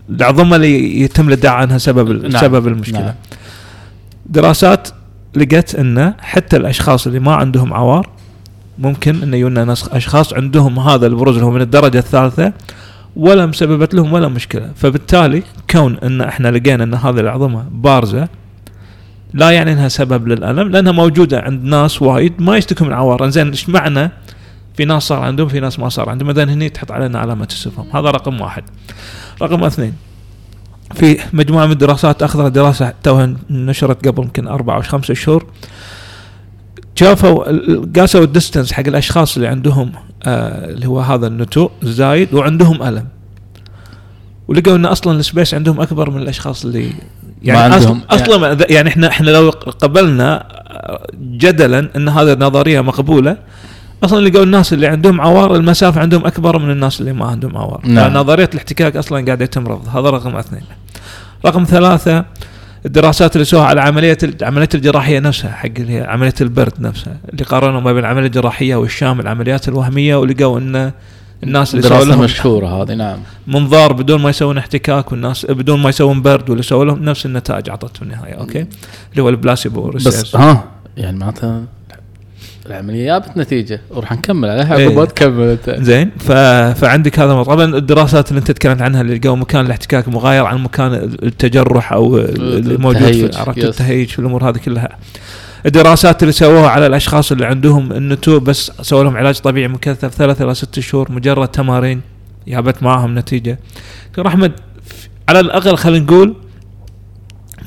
العظمه 0.09 0.55
اللي 0.55 1.01
يتم 1.01 1.27
الإدعاء 1.27 1.55
عنها 1.55 1.77
سبب 1.77 2.25
نعم. 2.25 2.41
سبب 2.41 2.67
المشكلة. 2.67 2.99
نعم. 2.99 3.13
دراسات 4.25 4.87
لقت 5.35 5.75
إن 5.75 6.13
حتى 6.19 6.57
الأشخاص 6.57 7.07
اللي 7.07 7.19
ما 7.19 7.35
عندهم 7.35 7.73
عوار 7.73 8.09
ممكن 8.77 9.23
انه 9.23 9.37
يجونا 9.37 9.65
ناس 9.65 9.89
أشخاص 9.89 10.33
عندهم 10.33 10.79
هذا 10.79 11.07
البروز 11.07 11.35
اللي 11.35 11.45
هو 11.45 11.51
من 11.51 11.61
الدرجة 11.61 11.97
الثالثة 11.97 12.53
ولا 13.15 13.45
مسببت 13.45 13.93
لهم 13.93 14.13
ولا 14.13 14.27
مشكلة. 14.27 14.71
فبالتالي 14.75 15.43
كون 15.69 15.97
إن 16.03 16.21
إحنا 16.21 16.47
لقينا 16.47 16.83
إن 16.83 16.93
هذه 16.93 17.19
العظمة 17.19 17.65
بارزة 17.71 18.27
لا 19.33 19.51
يعني 19.51 19.73
إنها 19.73 19.87
سبب 19.87 20.27
للألم 20.27 20.69
لأنها 20.69 20.91
موجودة 20.91 21.39
عند 21.39 21.63
ناس 21.63 22.01
وايد 22.01 22.41
ما 22.41 22.57
يشتكوا 22.57 22.87
من 22.87 22.93
عوار 22.93 23.29
زين 23.29 23.49
إيش 23.49 23.69
معنى؟ 23.69 24.11
في 24.77 24.85
ناس 24.85 25.03
صار 25.03 25.19
عندهم 25.19 25.47
في 25.47 25.59
ناس 25.59 25.79
ما 25.79 25.89
صار 25.89 26.09
عندهم. 26.09 26.29
اذا 26.29 26.43
هني 26.43 26.69
تحط 26.69 26.91
علينا 26.91 27.19
علامة 27.19 27.47
استفهام 27.51 27.87
هذا 27.93 28.11
رقم 28.11 28.41
واحد. 28.41 28.63
رقم 29.41 29.63
اثنين 29.63 29.93
في 30.93 31.17
مجموعة 31.33 31.65
من 31.65 31.71
الدراسات 31.71 32.23
أخذت 32.23 32.51
دراسة 32.51 32.93
توها 33.03 33.33
نشرت 33.49 34.07
قبل 34.07 34.23
يمكن 34.23 34.47
أربع 34.47 34.75
أو 34.75 34.81
خمسة 34.81 35.13
شهور 35.13 35.45
شافوا 36.95 37.43
قاسوا 37.99 38.23
ال 38.23 38.29
distance 38.29 38.73
حق 38.73 38.83
الأشخاص 38.87 39.35
اللي 39.35 39.47
عندهم 39.47 39.91
آه 40.23 40.65
اللي 40.69 40.87
هو 40.87 40.99
هذا 40.99 41.27
النتوء 41.27 41.71
زايد 41.83 42.33
وعندهم 42.33 42.83
ألم. 42.83 43.07
ولقوا 44.47 44.75
إن 44.75 44.85
أصلا 44.85 45.19
ال 45.19 45.25
space 45.25 45.53
عندهم 45.53 45.81
أكبر 45.81 46.09
من 46.09 46.21
الأشخاص 46.21 46.65
اللي 46.65 46.93
يعني 47.43 47.69
ما 47.69 47.75
عندهم- 47.75 48.01
أصلا 48.09 48.37
ما- 48.37 48.57
يعني 48.69 48.89
إحنا 48.89 49.07
إحنا 49.07 49.29
لو 49.29 49.49
قبلنا 49.49 50.45
آه، 50.67 51.07
جدلا 51.21 51.89
إن 51.95 52.09
هذه 52.09 52.33
النظرية 52.33 52.81
مقبولة 52.81 53.37
أصلا 54.03 54.27
لقوا 54.29 54.43
الناس 54.43 54.73
اللي 54.73 54.87
عندهم 54.87 55.21
عوار 55.21 55.55
المسافة 55.55 56.01
عندهم 56.01 56.25
أكبر 56.25 56.57
من 56.59 56.71
الناس 56.71 56.99
اللي 56.99 57.13
ما 57.13 57.25
عندهم 57.25 57.57
عوار. 57.57 57.81
نعم. 57.83 58.13
نظريه 58.13 58.49
الاحتكاك 58.53 58.95
أصلا 58.97 59.25
قاعد 59.25 59.41
يتم 59.41 59.67
رفض 59.67 59.87
هذا 59.97 60.09
رقم 60.09 60.35
اثنين. 60.35 60.61
رقم 61.45 61.63
ثلاثة 61.63 62.25
الدراسات 62.85 63.35
اللي 63.35 63.45
سووها 63.45 63.65
على 63.65 63.81
عملية 63.81 64.17
عملية 64.41 64.69
الجراحية 64.75 65.19
نفسها 65.19 65.51
حق 65.51 65.69
اللي 65.77 65.93
هي 65.93 66.03
عملية 66.03 66.33
البرد 66.41 66.81
نفسها 66.81 67.17
اللي 67.33 67.43
قارنوا 67.43 67.81
ما 67.81 67.93
بين 67.93 67.99
العملية 67.99 68.27
الجراحية 68.27 68.75
والشام 68.75 69.19
العمليات 69.19 69.67
الوهمية 69.67 70.15
ولقوا 70.15 70.59
إن 70.59 70.91
الناس 71.43 71.75
اللي 71.75 71.89
سووا 71.89 72.05
لهم 72.05 72.19
مشهورة 72.19 72.67
هذه 72.67 72.93
نعم 72.93 73.17
منظار 73.47 73.93
بدون 73.93 74.21
ما 74.21 74.29
يسوون 74.29 74.57
احتكاك 74.57 75.11
والناس 75.11 75.45
بدون 75.45 75.79
ما 75.79 75.89
يسوون 75.89 76.21
برد 76.21 76.49
ولا 76.49 76.61
سووا 76.61 76.85
لهم 76.85 77.03
نفس 77.03 77.25
النتائج 77.25 77.69
اعطت 77.69 77.97
في 77.97 78.03
النهايه 78.03 78.33
أوكي 78.33 78.67
اللي 79.11 79.23
هو 79.23 79.29
البلاسيبو 79.29 79.89
بس. 79.89 80.35
ها 80.35 80.63
يعني 80.97 81.17
معناتها 81.17 81.63
العملية 82.67 83.05
جابت 83.05 83.37
نتيجة 83.37 83.81
وراح 83.89 84.11
نكمل 84.11 84.49
عليها 84.49 84.77
إيه. 84.77 84.87
عقب 84.87 85.07
تكمل 85.07 85.47
أنت 85.47 85.75
زين 85.79 86.11
ف... 86.19 86.31
فعندك 86.81 87.19
هذا. 87.19 87.43
طبعا 87.43 87.65
الدراسات 87.77 88.29
اللي 88.29 88.39
أنت 88.39 88.51
تكلمت 88.51 88.81
عنها 88.81 89.01
اللي 89.01 89.15
لقوا 89.17 89.35
مكان 89.35 89.65
الاحتكاك 89.65 90.07
مغاير 90.07 90.45
عن 90.45 90.63
مكان 90.63 90.93
التجرح 91.23 91.93
أو 91.93 92.17
اللي 92.17 92.77
موجود 92.77 93.01
التهيج. 93.01 93.31
في 93.31 93.39
عرفت. 93.39 93.57
التهيج 93.63 94.07
في 94.07 94.19
الأمور 94.19 94.49
هذه 94.49 94.57
كلها 94.57 94.89
الدراسات 95.65 96.23
اللي 96.23 96.31
سووها 96.31 96.69
على 96.69 96.87
الأشخاص 96.87 97.31
اللي 97.31 97.45
عندهم 97.45 97.91
النتوء 97.91 98.39
بس 98.39 98.71
سووا 98.81 99.03
لهم 99.03 99.17
علاج 99.17 99.39
طبيعي 99.39 99.67
مكثف 99.67 100.13
ثلاث 100.15 100.41
إلى 100.41 100.55
ست 100.55 100.79
شهور 100.79 101.11
مجرد 101.11 101.47
تمارين 101.47 102.01
جابت 102.47 102.83
معاهم 102.83 103.19
نتيجة 103.19 103.59
دكتور 104.09 104.27
احمد 104.27 104.51
على 105.29 105.39
الأقل 105.39 105.77
خلينا 105.77 106.05
نقول 106.05 106.35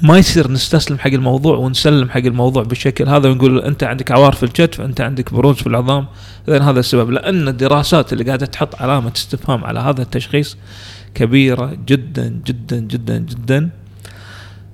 ما 0.02 0.18
يصير 0.18 0.50
نستسلم 0.50 0.98
حق 0.98 1.06
الموضوع 1.10 1.56
ونسلم 1.56 2.10
حق 2.10 2.16
الموضوع 2.16 2.62
بالشكل 2.62 3.08
هذا 3.08 3.28
ونقول 3.28 3.58
أنت 3.58 3.84
عندك 3.84 4.10
عوار 4.10 4.32
في 4.32 4.42
الكتف 4.42 4.80
أنت 4.80 5.00
عندك 5.00 5.34
بروز 5.34 5.56
في 5.56 5.66
العظام. 5.66 6.06
اذا 6.48 6.62
هذا 6.62 6.80
السبب. 6.80 7.10
لأن 7.10 7.48
الدراسات 7.48 8.12
اللي 8.12 8.24
قاعدة 8.24 8.46
تحط 8.46 8.82
علامة 8.82 9.12
استفهام 9.16 9.64
على 9.64 9.80
هذا 9.80 10.02
التشخيص 10.02 10.56
كبيرة 11.14 11.78
جدا 11.86 12.40
جدا 12.44 12.78
جدا 12.78 13.18
جدا. 13.18 13.70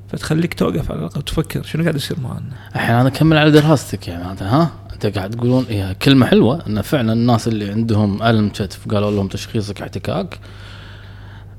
فتخليك 0.09 0.55
توقف 0.55 0.91
على 0.91 1.01
الأقل 1.01 1.19
وتفكر 1.19 1.63
شنو 1.63 1.83
قاعد 1.83 1.97
يصير 1.97 2.21
معنا 2.21 2.43
الحين 2.75 2.95
أنا 2.95 3.09
أكمل 3.09 3.37
على 3.37 3.51
دراستك 3.51 4.09
يعني 4.09 4.25
ها؟ 4.41 4.71
أنت 4.93 5.07
قاعد 5.07 5.31
تقولون 5.31 5.67
هي 5.69 5.97
كلمة 6.03 6.27
حلوة 6.27 6.67
إن 6.67 6.83
فعلا 6.83 7.13
الناس 7.13 7.49
اللي 7.49 7.71
عندهم 7.71 8.23
الم 8.23 8.49
كتف 8.49 8.89
قالوا 8.89 9.11
لهم 9.11 9.29
تشخيصك 9.29 9.83
احتكاك. 9.83 10.39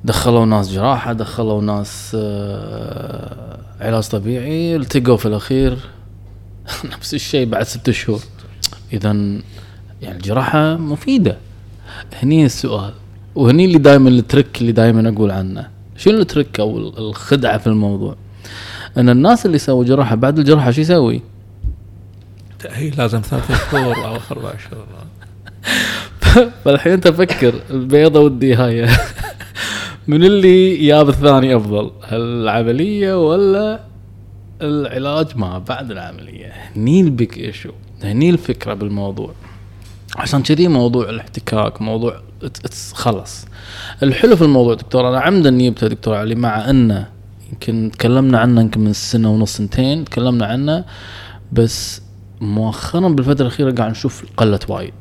دخلوا 0.06 0.46
ناس 0.46 0.72
جراحة 0.72 1.14
دخلوا 1.14 1.62
ناس 1.62 2.12
آه، 2.20 3.58
علاج 3.82 4.04
طبيعي 4.04 4.76
التقوا 4.76 5.18
في 5.18 5.26
الأخير 5.26 5.78
نفس 6.94 7.14
الشيء 7.14 7.46
بعد 7.46 7.64
ست 7.64 7.92
شهور. 7.92 8.20
اذا 8.94 9.10
يعني 10.02 10.18
الجراحة 10.18 10.76
مفيدة. 10.76 11.38
هني 12.14 12.46
السؤال 12.46 12.94
وهني 13.36 13.66
اللي 13.66 13.78
دائما 13.78 14.10
الترك 14.10 14.62
اللي 14.62 14.72
دائما 14.72 15.10
أقول 15.10 15.32
عنه. 15.32 15.68
شنو 15.98 16.20
الترك 16.20 16.60
أو 16.60 16.78
الخدعة 16.78 17.58
في 17.58 17.68
الموضوع؟ 17.68 18.16
إن 18.98 19.10
الناس 19.10 19.46
اللي 19.46 19.58
سووا 19.58 19.84
جراحة 19.84 20.16
بعد 20.16 20.40
الجراحة 20.40 20.72
شو 20.72 20.82
يسوي؟ 20.82 21.22
تأهيل 22.60 22.96
لازم 22.98 23.22
ثلاث 23.22 23.72
شهور 23.72 24.06
أو 24.06 24.18
أربع 24.32 24.54
شهور. 24.70 24.86
فالحين 26.66 26.94
انت 26.94 27.08
فكر 27.08 27.54
البيضة 27.70 28.20
والدهايه 28.20 28.90
من 30.08 30.24
اللي 30.24 30.88
جاب 30.88 31.10
الثاني 31.10 31.56
أفضل 31.56 31.92
هل 32.04 32.22
العملية 32.22 33.28
ولا 33.28 33.80
العلاج؟ 34.62 35.38
ما 35.38 35.60
بعد 35.60 35.92
العملية. 35.92 36.54
هني 36.76 37.02
البيك 37.02 37.38
إيشو 37.38 37.72
هني 38.04 38.30
الفكرة 38.30 38.74
بالموضوع. 38.74 39.32
عشان 40.16 40.44
كذي 40.44 40.68
موضوع 40.68 41.10
الاحتكاك 41.10 41.82
موضوع 41.82 42.22
خلص 42.94 43.46
الحلو 44.04 44.36
في 44.36 44.42
الموضوع 44.42 44.74
دكتور 44.74 45.10
أنا 45.10 45.20
عمدا 45.20 45.58
جبته 45.58 45.88
دكتور 45.88 46.16
علي 46.16 46.36
مع 46.36 46.70
انه 46.70 47.08
يمكن 47.52 47.92
تكلمنا 47.94 48.40
عنه 48.40 48.62
يمكن 48.62 48.82
من 48.82 48.94
سنة 48.94 49.32
ونص 49.34 49.58
سنتين 49.58 50.06
تكلمنا 50.06 50.46
عنه 50.46 50.86
بس 51.52 52.02
مؤخرا 52.42 53.08
بالفترة 53.08 53.41
الأخيرة 53.41 53.72
قاعد 53.72 53.91
نشوف 53.91 54.26
قلت 54.38 54.70
وايد. 54.70 54.94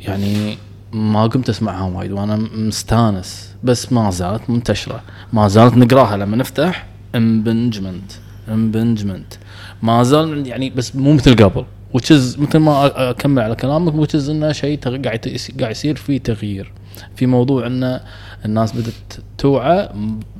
يعني 0.00 0.56
ما 0.92 1.26
قمت 1.26 1.48
اسمعها 1.48 1.96
وايد 1.96 2.12
وأنا 2.12 2.36
مستانس. 2.54 3.51
بس 3.64 3.92
ما 3.92 4.10
زالت 4.10 4.50
منتشرة. 4.50 5.00
ما 5.32 5.48
زالت 5.48 5.76
نقراها 5.76 6.16
لما 6.16 6.36
نفتح 6.36 6.86
impingement 7.14 8.12
impingement 8.48 9.34
ما 9.82 10.02
زال 10.02 10.46
يعني 10.46 10.70
بس 10.70 10.96
مو 10.96 11.12
مثل 11.12 11.44
قبل. 11.44 11.64
Is 11.96 12.38
مثل 12.38 12.58
ما 12.58 13.10
أكمل 13.10 13.42
على 13.42 13.54
كلامك 13.54 14.10
is 14.10 14.28
إنه 14.28 14.52
شيء 14.52 14.78
قاعد 14.80 15.38
قاعد 15.60 15.70
يصير 15.70 15.96
في 15.96 16.18
تغيير. 16.18 16.72
في 17.16 17.26
موضوع 17.26 17.66
ان 17.66 18.00
الناس 18.44 18.72
بدأت 18.72 19.12
توعى 19.38 19.88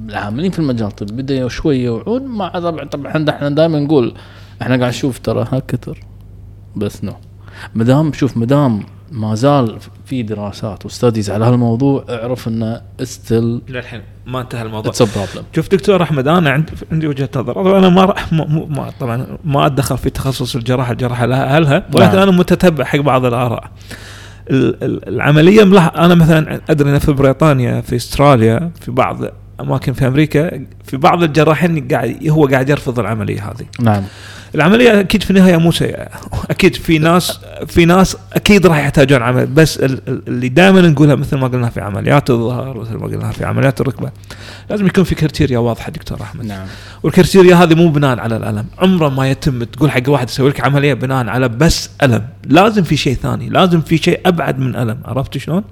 العاملين 0.08 0.50
في 0.50 0.58
المجال 0.58 0.88
الطبي 0.88 1.22
بدأ 1.22 1.48
شوي 1.48 1.76
يوعون. 1.76 2.22
مع 2.26 2.48
طبعا 2.48 2.84
طبعا 2.84 3.30
إحنا 3.30 3.50
دائما 3.50 3.80
نقول 3.80 4.14
إحنا 4.62 4.76
قاعد 4.76 4.88
نشوف 4.88 5.18
ترى 5.18 5.46
ها 5.52 5.62
كثر 5.68 5.98
بس 6.76 7.04
no 7.04 7.12
ما 7.74 7.84
دام 7.84 8.12
شوف 8.12 8.36
ما 8.36 8.46
دام 8.46 8.82
ما 9.12 9.34
زال 9.34 9.78
في 10.06 10.22
دراسات 10.22 10.86
و 10.86 10.92
studies 10.92 11.30
على 11.30 11.44
هالموضوع 11.44 12.04
اعرف 12.10 12.48
إنه 12.48 12.80
still 13.02 13.60
للحين 13.68 14.00
ما 14.26 14.40
انتهى 14.40 14.62
الموضوع. 14.62 14.90
it's 14.90 15.02
problem 15.02 15.44
شوف 15.56 15.68
دكتور 15.68 16.02
أحمد 16.02 16.28
أنا 16.28 16.50
عندي 16.50 16.72
عندي 16.92 17.06
وجهة 17.06 17.28
نظر. 17.36 17.78
أنا 17.78 17.88
ما 17.88 18.04
راح 18.04 18.32
ما 18.32 18.44
ما- 18.68 18.90
طبعا 19.00 19.26
ما 19.44 19.66
أتدخل 19.66 19.98
في 19.98 20.10
تخصص 20.10 20.56
الجراحة 20.56 20.92
الجراحة 20.92 21.26
لها 21.26 21.56
اهلها 21.56 21.86
ولكن 21.94 22.16
نعم. 22.16 22.28
أنا 22.28 22.30
متتبع 22.38 22.84
حق 22.84 22.98
بعض 22.98 23.24
الآراء. 23.24 23.70
ال- 24.50 24.84
ال- 24.84 25.08
العملية 25.08 25.64
ملاح 25.64 25.96
أنا 25.96 26.14
مثلا 26.14 26.60
أدري 26.70 27.00
في 27.00 27.12
بريطانيا 27.12 27.80
في 27.80 27.96
أستراليا 27.96 28.70
في 28.80 28.90
بعض 28.90 29.18
أماكن 29.60 29.92
في 29.92 30.06
أمريكا 30.06 30.64
في 30.84 30.96
بعض 30.96 31.22
الجراحين 31.22 31.88
قاعد 31.88 32.28
هو 32.28 32.46
قاعد 32.46 32.68
يرفض 32.68 32.98
العملية 32.98 33.50
هذه. 33.50 33.66
نعم. 33.80 34.02
العملية 34.54 35.00
أكيد 35.00 35.22
في 35.22 35.30
النهاية 35.30 35.56
مو 35.56 35.72
سيئة. 35.72 36.08
أكيد 36.50 36.74
في 36.76 36.98
ناس 36.98 37.38
في 37.66 37.84
ناس 37.84 38.16
أكيد 38.32 38.66
راح 38.66 38.78
يحتاجون 38.78 39.22
عمل 39.22 39.46
بس 39.46 39.76
ال- 39.78 40.00
ال- 40.08 40.22
اللي 40.28 40.48
دائما 40.48 40.80
نقولها 40.80 41.14
مثل 41.14 41.36
ما 41.38 41.46
قلنا 41.48 41.70
في 41.70 41.80
عمليات 41.80 42.30
الظهر 42.30 42.78
مثل 42.80 42.94
ما 42.94 43.06
قلنا 43.06 43.30
في 43.30 43.44
عمليات 43.44 43.80
الركبة 43.80 44.10
لازم 44.70 44.86
يكون 44.86 45.04
في 45.04 45.14
criteria 45.14 45.58
واضحة 45.58 45.90
دكتور 45.90 46.22
أحمد. 46.22 46.44
نعم. 46.46 46.66
وال 47.02 47.13
criteria 47.13 47.56
هذه 47.56 47.74
مو 47.74 47.88
بناء 47.88 48.18
على 48.18 48.36
الألم. 48.36 48.66
عمره 48.78 49.08
ما 49.08 49.30
يتم 49.30 49.64
تقول 49.64 49.90
حق 49.90 50.02
واحد 50.08 50.28
يسوي 50.28 50.48
لك 50.50 50.60
عملية 50.64 50.94
بناء 50.94 51.26
على 51.28 51.48
بس 51.48 51.90
ألم. 52.02 52.24
لازم 52.46 52.82
في 52.82 52.96
شيء 52.96 53.14
ثاني 53.14 53.48
لازم 53.48 53.80
في 53.80 53.96
شيء 53.96 54.20
أبعد 54.26 54.58
من 54.58 54.76
ألم. 54.76 54.98
عرفت 55.04 55.38
شلون؟ 55.38 55.64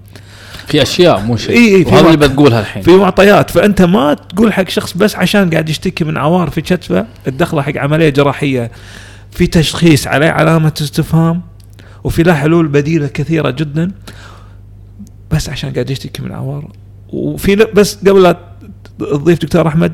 في 0.66 0.83
أشياء 0.83 1.20
مو 1.20 1.37
شيء 1.37 1.57
إي 1.57 1.77
إي، 1.77 1.85
في 1.85 1.90
وهذا 1.90 2.07
اللي. 2.07 2.29
بتقولها 2.29 2.61
الحين 2.61 2.83
في 2.83 2.96
معطيات 2.96 3.51
فأنت 3.51 3.83
ما 3.83 4.14
تقول 4.14 4.53
حق 4.53 4.68
شخص 4.68 4.96
بس 4.96 5.16
عشان 5.16 5.51
قاعد 5.51 5.68
يشتكي 5.68 6.05
من 6.05 6.16
عوار 6.16 6.51
في 6.51 6.61
كتفه 6.61 7.07
تدخله 7.25 7.62
حق 7.62 7.77
عملية 7.77 8.09
جراحية 8.09 8.70
في 9.31 9.46
تشخيص 9.46 10.07
عليه 10.07 10.31
علامة 10.31 10.73
استفهام 10.81 11.42
وفي 12.05 12.23
له 12.23 12.35
حلول 12.35 12.68
بديلة 12.68 13.07
كثيرة 13.07 13.51
جدا 13.51 13.90
بس 15.31 15.49
عشان 15.49 15.73
قاعد 15.73 15.90
يشتكي 15.90 16.23
من 16.23 16.33
عوار 16.33 16.68
وفي 17.12 17.57
بس 17.57 17.94
قبل 18.09 18.23
لا 18.23 18.37
تضيف 18.99 19.38
دكتور 19.38 19.68
أحمد 19.68 19.92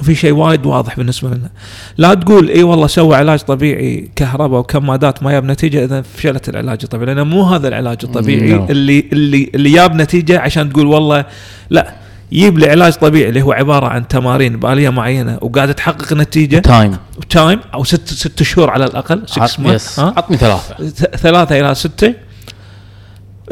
وفي 0.00 0.14
شيء 0.14 0.32
وايد 0.32 0.66
واضح 0.66 0.96
بالنسبة 0.96 1.28
لنا. 1.28 1.50
لا 1.98 2.14
تقول 2.14 2.48
إي 2.48 2.62
والله 2.62 2.86
سوى 2.86 3.16
علاج 3.16 3.38
طبيعي 3.40 4.10
كهرباء 4.16 4.60
وكمادات 4.60 5.22
ما 5.22 5.32
جاب 5.32 5.44
نتيجة 5.44 5.84
إذا 5.84 6.02
فشلت 6.02 6.48
العلاج 6.48 6.78
الطبيعي 6.84 7.06
لأنه 7.06 7.24
مو 7.24 7.42
هذا 7.42 7.68
العلاج 7.68 7.98
الطبيعي 8.04 8.58
No. 8.66 8.70
اللي 8.70 9.04
اللي 9.12 9.50
اللي 9.54 9.70
جاب 9.70 9.94
نتيجة 9.94 10.40
عشان 10.40 10.72
تقول 10.72 10.86
والله 10.86 11.24
لا 11.70 11.94
يجيب 12.32 12.58
لي 12.58 12.70
علاج 12.70 12.92
طبيعي 12.92 13.28
اللي 13.28 13.42
هو 13.42 13.52
عبارة 13.52 13.86
عن 13.86 14.08
تمارين 14.08 14.56
بالية 14.56 14.88
معينة 14.90 15.38
وقاعده 15.40 15.72
تحقق 15.72 16.12
نتيجة. 16.12 16.58
time 16.58 16.96
time 17.30 17.60
أو 17.74 17.84
ست 17.84 18.08
ست 18.08 18.42
شهور 18.42 18.70
على 18.70 18.84
الأقل 18.84 19.22
6 19.26 19.72
yes 19.74 19.98
عطني 19.98 20.36
ثلاثة. 20.36 20.74
ث- 20.88 21.16
ثلاثة 21.16 21.60
إلى 21.60 21.74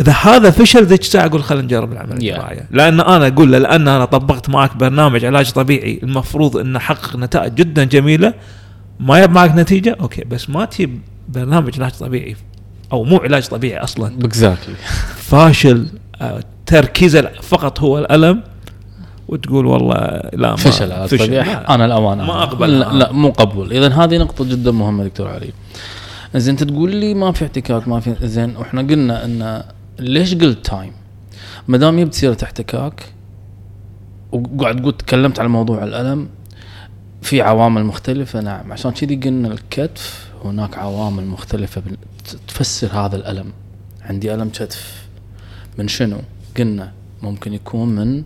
إذا 0.01 0.13
هذا 0.13 0.51
فشل 0.51 0.85
ذيك 0.85 1.01
الساعة 1.01 1.27
أقول 1.27 1.43
خلينا 1.43 1.65
نجرب 1.65 1.93
العملية 1.93 2.33
Yeah. 2.33 2.35
الجراحية 2.35 2.69
لأن 2.71 3.01
أنا 3.01 3.27
أقول 3.27 3.53
له 3.53 3.59
لأن 3.59 3.89
أنا 3.89 4.05
طبقت 4.05 4.49
معك 4.49 4.77
برنامج 4.77 5.25
علاج 5.25 5.51
طبيعي 5.51 6.01
المفروض 6.03 6.57
أنه 6.57 6.79
حقق 6.79 7.17
نتائج 7.17 7.55
جدا 7.55 7.85
جميلة. 7.85 8.35
ما 9.01 9.21
يب 9.21 9.31
معك 9.31 9.55
نتيجة؟ 9.57 9.97
okay 10.01 10.25
بس 10.25 10.51
ما 10.51 10.65
تجيب 10.65 11.01
برنامج 11.29 11.81
علاج 11.81 11.93
طبيعي 11.93 12.37
أو 12.93 13.05
مو 13.05 13.17
علاج 13.17 13.47
طبيعي 13.49 13.85
أصلا. 13.85 14.13
exactly 14.25 14.75
فاشل 15.17 15.87
آه، 16.21 16.41
تركيزه 16.67 17.31
فقط 17.43 17.81
هو 17.81 17.99
الألم 17.99 18.43
وتقول 19.29 19.67
والله 19.67 20.21
لا 20.33 20.51
ما 20.51 20.57
فشل 20.57 20.93
على 20.93 21.09
طبيعي. 21.09 21.29
لا. 21.29 21.75
أنا 21.75 21.85
الأمانة. 21.85 22.25
ما 22.25 22.43
أقبل. 22.43 22.79
لا, 22.79 22.93
لا 22.93 23.13
مو 23.13 23.31
قبول. 23.31 23.73
اذا 23.73 23.89
هذه 23.89 24.19
نقطة 24.19 24.45
جدا 24.45 24.71
مهمة 24.71 25.05
دكتور 25.05 25.29
علي. 25.29 25.53
زين 26.37 26.55
انت 26.55 26.65
تقول 26.65 26.97
لي 26.97 27.15
ما 27.15 27.33
في 27.33 27.45
احتكاك 27.45 27.89
ما 27.89 28.01
في 28.01 28.15
زين 28.23 28.57
وإحنا 28.57 28.83
قلنا 28.83 29.25
إن 29.25 29.63
ليش 29.99 30.35
قلت 30.35 30.67
تايم 30.67 30.93
ما 31.69 31.79
دام 31.79 32.01
جبت 32.01 32.15
سيرة 32.15 32.37
احتكاك 32.43 33.13
وقاعد 34.33 34.81
تقول 34.81 34.97
تكلمت 34.97 35.41
على 35.41 35.49
موضوع 35.49 35.85
الألم 35.85 36.29
في 37.23 37.43
عوامل 37.43 37.85
مختلفة 37.85 38.41
نعم. 38.41 38.73
عشان 38.73 38.91
كذي 38.91 39.17
قلنا 39.17 39.49
الكتف 39.49 40.29
هناك 40.45 40.79
عوامل 40.79 41.27
مختلفة 41.27 41.83
تفسر 42.49 42.93
هذا 42.93 43.17
الألم. 43.17 43.53
عندي 44.03 44.35
ألم 44.35 44.49
كتف. 44.49 45.07
من 45.79 45.89
شنو؟ 45.89 46.19
قلنا 46.57 46.93
ممكن 47.23 47.53
يكون 47.53 47.89
من 47.89 48.23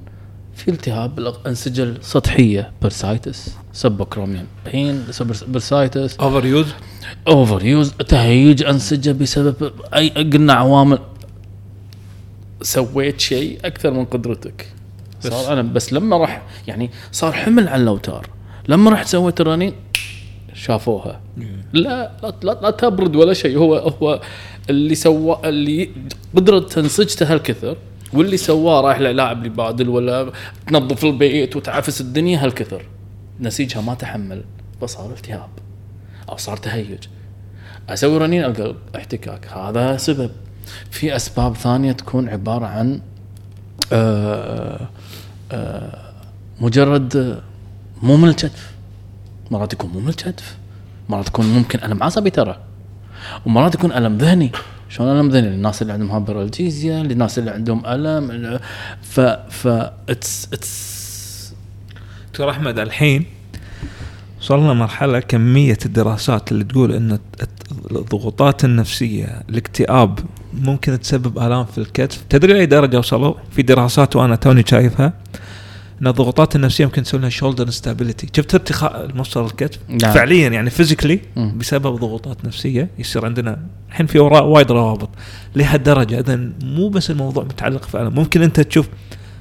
في 0.55 0.71
التهاب 0.71 1.15
بالأنسجة 1.15 1.83
السطحية 1.83 2.71
bursitis 2.83 3.51
subacromial 3.73 4.47
الحين 4.67 5.05
bursitis 5.49 6.17
overuse 6.17 6.67
overuse 7.29 7.93
تهيج 7.93 8.63
انسجه 8.63 9.13
بسبب 9.13 9.73
اي 9.95 10.09
قلنا 10.09 10.53
عوامل 10.53 10.99
سويت 12.63 13.21
شيء 13.21 13.59
أكثر 13.65 13.91
من 13.91 14.05
قدرتك. 14.05 14.73
صار 15.21 15.53
أنا 15.53 15.63
بس 15.63 15.93
لما 15.93 16.17
راح 16.17 16.43
يعني 16.67 16.91
صار 17.13 17.33
حمل 17.33 17.69
على 17.69 17.83
الأوتار. 17.83 18.31
لما 18.69 18.91
رحت 18.91 19.07
سويت 19.07 19.41
الرنين 19.41 19.73
شافوها. 20.55 21.21
لا 21.73 22.13
لا, 22.23 22.35
لا, 22.43 22.59
لا 22.63 22.71
تبرد 22.71 23.17
ولا 23.17 23.35
شيء. 23.35 23.59
هو 23.59 23.77
هو 23.77 24.21
اللي 24.71 24.95
سوى 24.95 25.39
اللي 25.45 25.91
قدرة 26.37 26.59
تنسجته 26.59 27.33
هالكثر 27.33 27.77
واللي 28.13 28.37
سواه 28.37 28.81
رايح 28.81 29.01
للاعب 29.01 29.39
اللي 29.39 29.49
بادل 29.49 29.89
ولا 29.89 30.33
تنظف 30.67 31.05
البيت 31.05 31.57
وتعفس 31.57 32.01
الدنيا 32.01 32.45
هالكثر. 32.45 32.83
نسيجها 33.41 33.81
ما 33.81 33.95
تحمل. 33.95 34.45
فصار 34.81 35.11
التهاب. 35.11 35.51
أو 36.29 36.37
صار 36.37 36.57
تهيج. 36.57 36.99
أسوي 37.89 38.19
رنين 38.19 38.45
القى 38.45 38.75
احتكاك. 38.97 39.47
هذا 39.47 39.97
سبب. 39.97 40.31
في 40.91 41.17
أسباب 41.17 41.57
ثانية 41.57 41.93
تكون 41.93 42.29
عبارة 42.29 42.67
عن 42.67 43.01
آآ 43.93 44.89
آآ 45.53 46.13
مجرد 46.61 47.43
مو 48.03 48.17
من 48.17 48.29
الكتف 48.29 48.73
مرات 49.51 49.73
يكون 49.73 49.91
مو 49.91 50.01
من 50.01 50.09
الكتف 50.09 50.57
مرات 51.09 51.29
يكون 51.29 51.47
ممكن 51.47 51.79
ألم 51.85 52.03
عصبي 52.03 52.31
ترى. 52.31 52.59
ومرات 53.47 53.75
يكون 53.75 53.93
ألم 53.93 54.19
ذهني. 54.19 54.53
شلون 54.89 55.21
ألم 55.21 55.29
ذهني؟ 55.29 55.49
للناس 55.49 55.83
اللي 55.83 55.93
عندهم 55.93 56.11
hyperalgesia 56.11 57.03
للناس 57.03 57.39
اللي 57.39 57.51
عندهم 57.51 57.87
ألم 57.87 58.59
ف 59.03 59.21
ف 59.51 59.67
it's 60.09 60.49
it's 60.53 60.99
أحمد 62.41 62.79
الحين 62.79 63.25
وصلنا 64.41 64.73
مرحلة 64.75 65.21
كمية 65.21 65.79
الدراسات 65.87 66.53
اللي 66.53 66.65
تقول 66.65 66.93
إن 66.93 67.19
الضغوطات 67.91 68.65
النفسية 68.65 69.43
الاكتئاب 69.49 70.19
ممكن 70.59 71.01
تسبب 71.01 71.39
آلام 71.39 71.65
في 71.65 71.79
الكتف. 71.79 72.25
تدري 72.29 72.53
لأي 72.53 72.67
درجة 72.67 72.99
وصلوا؟ 72.99 73.35
في 73.51 73.63
دراسات 73.63 74.17
وأنا 74.17 74.37
توني 74.37 74.65
شايفها. 74.67 75.13
إن 76.03 76.07
الضغوطات 76.07 76.57
النفسية 76.57 76.85
ممكن 76.85 77.03
تسوي 77.03 77.21
لها 77.21 77.29
shoulder 77.29 77.67
instability 77.67 78.29
شفت 78.37 78.55
ارتخاء 78.55 79.11
مفصل 79.15 79.45
الكتف؟ 79.45 79.79
نعم. 79.89 80.13
فعليا 80.13 80.49
يعني 80.49 80.71
physically. 80.71 81.21
بسبب 81.37 81.97
ضغوطات 81.97 82.45
نفسية 82.45 82.91
يصير 82.99 83.25
عندنا. 83.25 83.59
الحين 83.89 84.07
في 84.07 84.19
وراء 84.19 84.45
وايد 84.45 84.73
روابط. 84.73 85.09
لهالدرجة. 85.57 86.21
إذا 86.21 86.41
مو 86.63 86.89
بس 86.89 87.11
الموضوع 87.11 87.45
متعلق 87.45 87.85
في 87.85 88.03
الم 88.03 88.15
ممكن 88.15 88.43
أنت 88.43 88.61
تشوف 88.61 88.89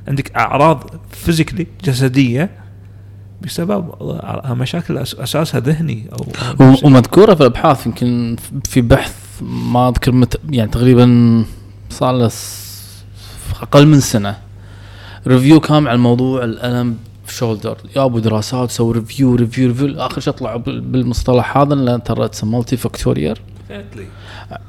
عندك 0.08 0.36
أعراض 0.36 0.90
physically 1.12 1.68
جسدية 1.84 2.50
بسبب 3.42 3.94
مشاكل 4.46 4.98
أساسها 4.98 5.60
ذهني 5.60 6.10
أو 6.14 6.28
ومذكورة 6.84 7.36
في 7.36 7.42
الأبحاث 7.42 7.86
يمكن 7.86 8.36
في 8.66 8.82
بحث 8.82 9.27
ما 9.42 9.90
أذكر 9.90 10.12
مت 10.12 10.40
يعني 10.50 10.72
تقريبا 10.72 11.46
صار 11.90 12.12
له 12.18 12.32
أقل 13.62 13.88
من 13.88 14.00
سنة. 14.00 14.38
review 15.28 15.60
كامل 15.60 15.88
على 15.88 15.98
موضوع 15.98 16.44
الألم 16.44 16.98
في 17.26 17.34
shoulder 17.34 17.78
جابوا 17.96 18.20
دراسات 18.20 18.72
سووا 18.72 18.94
review 18.94 19.36
review 19.36 19.68
review 19.68 20.00
آخر 20.02 20.22
شيء 20.22 20.34
طلعوا 20.34 20.58
بال- 20.60 20.82
بالمصطلح 20.82 21.58
هذا 21.58 21.74
إنه 21.74 21.98
ترى 21.98 22.30
multifactorial 22.44 23.38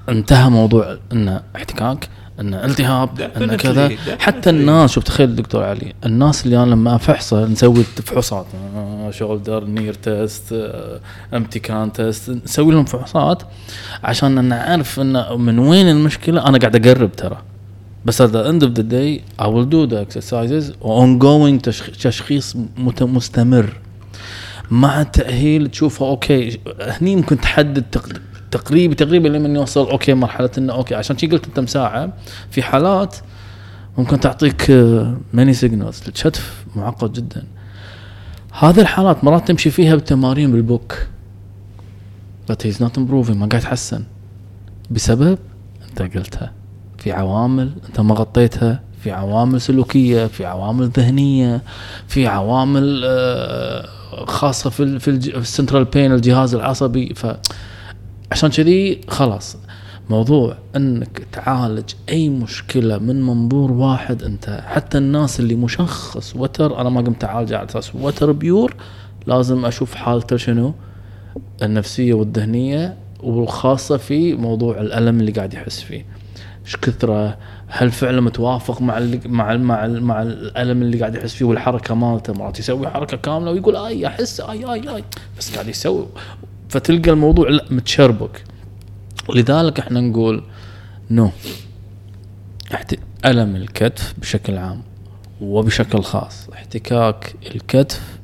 انتهى 0.08 0.50
موضوع 0.50 0.96
إنه 1.12 1.40
احتكاك. 1.56 2.08
انه 2.40 2.64
التهاب 2.64 3.08
Definitely, 3.18 3.54
كذا. 3.54 3.90
حتى 4.18 4.50
الناس 4.50 4.90
شوف 4.92 5.04
تخيل 5.04 5.36
دكتور 5.36 5.64
علي 5.64 5.92
الناس 6.06 6.44
اللي 6.46 6.62
أنا 6.62 6.70
لما 6.70 6.94
أفحصة 6.94 7.46
نسوي 7.46 7.82
فحوصات. 7.84 8.46
shoulder 9.10 9.64
Neer 9.64 9.94
test 9.94 10.72
empty 11.34 11.71
can 11.71 11.92
test 11.92 12.30
نسوي 12.30 12.72
لهم 12.74 12.84
فحوصات 12.84 13.42
عشان 14.04 14.44
نعرف 14.44 15.00
انه 15.00 15.36
من 15.36 15.58
وين 15.58 15.88
المشكلة. 15.88 16.46
أنا 16.48 16.58
قاعد 16.58 16.86
أقرب 16.86 17.12
ترى. 17.12 17.38
بس 18.04 18.22
at 18.22 18.26
the 18.26 18.44
end 18.52 18.62
of 18.64 18.70
the 18.78 18.82
day 18.82 19.20
I 19.42 19.46
will 19.46 19.66
do 19.74 19.90
the 19.90 19.98
exercises 20.06 20.72
ongoing 20.84 21.60
تشخ- 21.68 21.96
تشخيص 22.02 22.56
مستمر. 23.00 23.72
مع 24.70 25.00
التاهيل 25.00 25.68
تشوفه 25.68 26.06
okay 26.08 26.60
هني 26.80 27.16
ممكن 27.16 27.40
تحدد 27.40 27.84
تق- 28.50 28.94
تقريبا 28.94 29.28
لمن 29.28 29.56
يوصل 29.56 29.90
okay 29.90 30.14
مرحلة 30.14 30.50
إنه 30.58 30.72
okay 30.72 30.94
عشان 30.94 31.18
شي 31.18 31.26
قلت 31.26 31.46
أنت 31.46 31.60
مساعة 31.60 32.12
في 32.50 32.62
حالات 32.62 33.16
ممكن 33.98 34.20
تعطيك 34.20 34.70
many 35.32 35.54
signals 35.54 36.02
الكتف 36.08 36.64
معقد 36.76 37.12
جدا. 37.12 37.44
هذه 38.52 38.80
الحالات 38.80 39.24
مرات 39.24 39.48
تمشي 39.48 39.70
فيها 39.70 39.96
بتمارين 39.96 40.52
بال 40.52 40.64
book. 40.64 40.94
But 42.52 42.56
he's 42.66 42.76
not 42.80 42.92
improving 42.98 43.30
ما 43.36 43.46
قاعد 43.46 43.54
يتحسن 43.62 44.04
بسبب 44.90 45.38
أنت 45.90 46.02
قلتها. 46.16 46.52
في 46.98 47.12
عوامل 47.12 47.72
أنت 47.88 48.00
ما 48.00 48.14
غطيتها. 48.14 48.80
في 49.02 49.10
عوامل 49.10 49.60
سلوكية 49.60 50.26
في 50.26 50.44
عوامل 50.46 50.88
ذهنية 50.88 51.62
في 52.08 52.26
عوامل 52.26 53.02
آه، 53.06 53.88
خاصة 54.26 54.70
في 54.70 54.98
في 54.98 55.08
ال 55.36 55.42
central 55.42 55.84
pain 55.84 56.12
الجهاز 56.12 56.54
العصبي. 56.54 57.14
ف 57.14 57.26
عشان 58.32 58.50
كذي 58.50 59.00
خلاص. 59.08 59.56
موضوع 60.10 60.56
إنك 60.76 61.26
تعالج 61.32 61.92
أي 62.08 62.28
مشكلة 62.28 62.98
من 62.98 63.22
منظور 63.22 63.72
واحد 63.72 64.22
أنت. 64.22 64.62
حتى 64.66 64.98
الناس 64.98 65.40
اللي 65.40 65.54
مشخص 65.54 66.36
وتر 66.36 66.80
أنا 66.80 66.88
ما 66.88 67.00
قمت 67.00 67.24
اعالجه 67.24 67.58
على 67.58 67.68
أساس 67.68 67.94
وتر 67.94 68.32
pure 68.32 68.74
لازم 69.26 69.64
أشوف 69.64 69.94
حالته 69.94 70.36
شنو 70.36 70.74
النفسية 71.62 72.14
والذهنية 72.14 72.96
والخاصه 73.22 73.96
في 73.96 74.34
موضوع 74.34 74.80
الألم 74.80 75.20
اللي 75.20 75.32
قاعد 75.32 75.54
يحس 75.54 75.80
فيه. 75.80 76.04
إيش 76.64 76.76
كثرة؟ 76.76 77.38
هل 77.66 77.90
فعلا 77.90 78.20
متوافق 78.20 78.82
مع 78.82 78.98
اللي 78.98 79.20
مع 79.26 79.52
ال 79.52 79.60
مع 79.62 79.84
ال 79.84 80.02
مع 80.04 80.22
الألم 80.22 80.82
اللي 80.82 80.98
قاعد 80.98 81.14
يحس 81.14 81.34
فيه 81.34 81.44
والحركة 81.44 81.94
مالته؟ 81.94 82.32
مرات 82.32 82.58
يسوي 82.58 82.88
حركة 82.88 83.16
كاملة 83.16 83.50
ويقول 83.50 83.76
آي 83.76 84.06
أحس 84.06 84.40
آي 84.40 84.64
آي 84.64 84.96
آي 84.96 85.04
بس 85.38 85.54
قاعد 85.54 85.68
يسوي 85.68 86.06
فتلقى 86.68 87.10
الموضوع 87.10 87.48
لا 87.48 87.64
متشربك 87.70 88.44
ولذلك 89.28 89.78
إحنا 89.80 90.00
نقول 90.00 90.44
no. 91.10 91.30
ألم 93.24 93.56
الكتف 93.56 94.14
بشكل 94.18 94.58
عام 94.58 94.82
وبشكل 95.40 96.02
خاص. 96.02 96.48
احتكاك 96.48 97.34
الكتف 97.54 98.18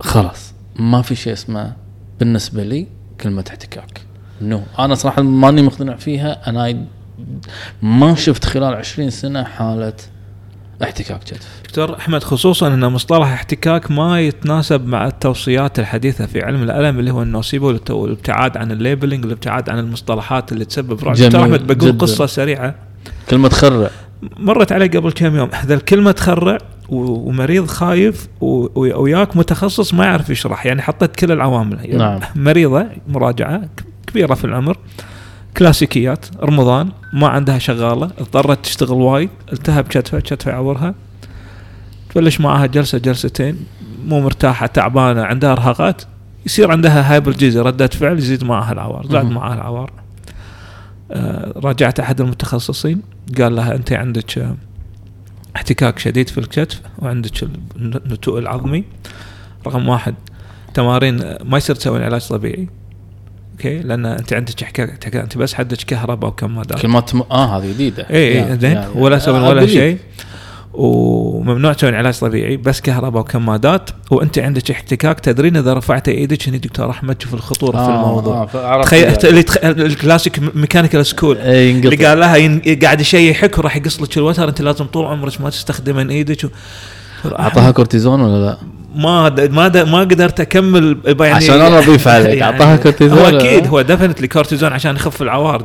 خلاص. 0.00 0.52
ما 0.76 1.02
في 1.02 1.14
شيء 1.14 1.32
اسمه 1.32 1.76
بالنسبة 2.20 2.62
لي 2.62 2.86
كلمة 3.20 3.44
احتكاك. 3.50 4.00
no. 4.42 4.62
أنا 4.78 4.94
صراحة 4.94 5.22
ماني 5.22 5.62
مقتنع 5.62 5.96
فيها. 5.96 6.48
أنا 6.50 6.86
ما 7.82 8.14
شفت 8.14 8.44
خلال 8.44 8.74
20 8.74 9.10
سنة 9.10 9.44
حالة 9.44 9.92
احتكاك 10.82 11.20
كتف 11.24 11.48
دكتور 11.64 11.96
أحمد 11.96 12.22
خصوصا 12.22 12.68
إن 12.68 12.84
مصطلح 12.84 13.28
احتكاك 13.28 13.90
ما 13.90 14.20
يتناسب 14.20 14.86
مع 14.86 15.06
التوصيات 15.06 15.78
الحديثة 15.78 16.26
في 16.26 16.42
علم 16.42 16.62
الألم 16.62 16.98
اللي 16.98 17.10
هو 17.10 17.22
ال 17.22 17.30
nocebo 17.30 17.78
والابتعاد 17.90 18.56
عن 18.56 18.72
ال 18.72 18.78
labeling 18.78 19.24
والابتعاد 19.24 19.70
عن 19.70 19.78
المصطلحات 19.78 20.52
اللي 20.52 20.64
تسبب 20.64 21.04
رعب. 21.04 21.16
دكتور 21.16 21.42
أحمد 21.42 21.66
بقول 21.66 21.78
جداً. 21.78 21.98
قصة 21.98 22.26
سريعة. 22.26 22.74
كلمة 23.30 23.48
خرع. 23.48 23.90
مرت 24.36 24.72
علي 24.72 24.86
قبل 24.86 25.12
كم 25.12 25.36
يوم. 25.36 25.48
هذا 25.52 25.74
الكلمة 25.74 26.12
تخرع 26.12 26.58
ومريض 26.88 27.66
خايف 27.66 28.28
وياك 28.40 29.36
متخصص 29.36 29.94
ما 29.94 30.04
يعرف 30.04 30.30
يشرح 30.30 30.66
يعني 30.66 30.82
حطيت 30.82 31.16
كل 31.16 31.32
العوامل. 31.32 31.78
يعني 31.80 31.96
نعم. 31.96 32.20
مريضة 32.36 32.86
مراجعة 33.08 33.68
كبيرة 34.06 34.34
في 34.34 34.44
العمر. 34.44 34.76
كلاسيكيات 35.58 36.26
رمضان 36.42 36.88
ما 37.12 37.28
عندها 37.28 37.58
شغالة 37.58 38.10
اضطرت 38.18 38.64
تشتغل 38.64 38.96
وايد 38.96 39.30
التهب 39.52 39.84
كتفها 39.84 40.20
كتفها 40.20 40.52
يعورها. 40.52 40.94
تبلش 42.10 42.40
معاها 42.40 42.66
جلسة 42.66 42.98
جلستين 42.98 43.66
مو 44.06 44.20
مرتاحة 44.20 44.66
تعبانة 44.66 45.22
عندها 45.22 45.52
ارهاقات 45.52 46.02
يصير 46.46 46.70
عندها 46.70 47.12
hyperalgesia 47.14 47.62
ردة 47.62 47.86
فعل 47.86 48.18
يزيد 48.18 48.44
معاها 48.44 48.72
العوار 48.72 49.06
زاد 49.06 49.24
مهم. 49.24 49.34
معاها 49.34 49.54
العوار. 49.54 49.92
آه، 51.12 51.52
راجعت 51.56 52.00
أحد 52.00 52.20
المتخصصين 52.20 53.02
قال 53.38 53.56
لها 53.56 53.74
أنت 53.74 53.92
عندك 53.92 54.38
آه، 54.38 54.54
احتكاك 55.56 55.98
شديد 55.98 56.28
في 56.28 56.38
الكتف 56.38 56.80
وعندك 56.98 57.42
النتوء 57.76 58.38
العظمي. 58.38 58.84
رقم 59.66 59.88
واحد 59.88 60.14
تمارين 60.74 61.22
آه، 61.22 61.38
ما 61.44 61.58
يصير 61.58 61.76
تسوي 61.76 62.04
علاج 62.04 62.28
طبيعي. 62.28 62.68
okay 63.58 63.78
لأن 63.78 64.06
أنت 64.06 64.32
عندك 64.32 64.62
احتكاك 64.62 65.16
أنت 65.16 65.38
بس 65.38 65.54
حدك 65.54 65.76
كهرباء 65.76 66.30
وكمادات 66.30 66.82
كلمات 66.82 67.14
م... 67.14 67.22
آه 67.30 67.58
هذه 67.58 67.68
جديدة 67.68 68.06
اي 68.10 68.52
اي 68.52 68.58
زين 68.58 68.84
ولا 68.94 69.18
تسوي 69.18 69.38
آه، 69.38 69.48
ولا. 69.48 69.66
شيء 69.66 69.98
وممنوع 70.74 71.72
تسوي 71.72 71.96
علاج 71.96 72.18
طبيعي 72.18 72.56
بس 72.56 72.80
كهرباء 72.80 73.20
وكمادات 73.20 73.90
وأنت 74.10 74.38
عندك 74.38 74.70
احتكاك 74.70 75.20
تدرين 75.20 75.56
إذا 75.56 75.74
رفعت 75.74 76.08
إيدك 76.08 76.48
هني 76.48 76.58
دكتور 76.58 76.90
أحمد 76.90 77.22
شوف 77.22 77.34
الخطورة 77.34 77.72
في 77.72 77.92
آه، 77.92 78.00
الموضوع 78.00 78.48
آه، 78.54 78.82
تخيل. 78.82 79.16
اللي 79.24 79.42
تخ... 79.42 79.56
ال 79.64 79.74
classic 79.74 80.40
mechanical 80.54 81.06
school 81.06 81.38
إيه،. 81.38 81.70
اللي 81.70 82.06
قال 82.06 82.20
لها 82.20 82.36
ين... 82.36 82.60
قاعد 82.82 83.00
يشيحك 83.00 83.58
وراح 83.58 83.76
يقص 83.76 84.02
لك 84.02 84.18
الوتر 84.18 84.48
أنت 84.48 84.62
لازم 84.62 84.84
طول 84.84 85.04
عمرك 85.04 85.40
ما 85.40 85.50
تستخدمين 85.50 86.10
إيدك 86.10 86.44
و... 86.44 86.48
أعطاها 87.26 87.70
كورتيزون 87.70 88.20
ولا 88.20 88.46
لا؟ 88.46 88.77
ما 88.96 89.28
د- 89.28 89.50
ما 89.52 89.68
د- 89.68 89.76
ما 89.88 89.98
قدرت 90.00 90.40
أكمل 90.40 90.98
يعني 91.06 91.32
عشان 91.34 91.60
أنا 91.60 91.78
أضيف 91.78 92.08
عليك، 92.08 92.42
أعطاها 92.42 92.76
كورتيزون 92.76 93.18
هو؟ 93.18 93.26
أكيد 93.26 93.66
هو 93.66 93.82
definitely 93.82 94.28
كورتيزون 94.28 94.72
عشان 94.72 94.96
يخف 94.96 95.22
العوار 95.22 95.60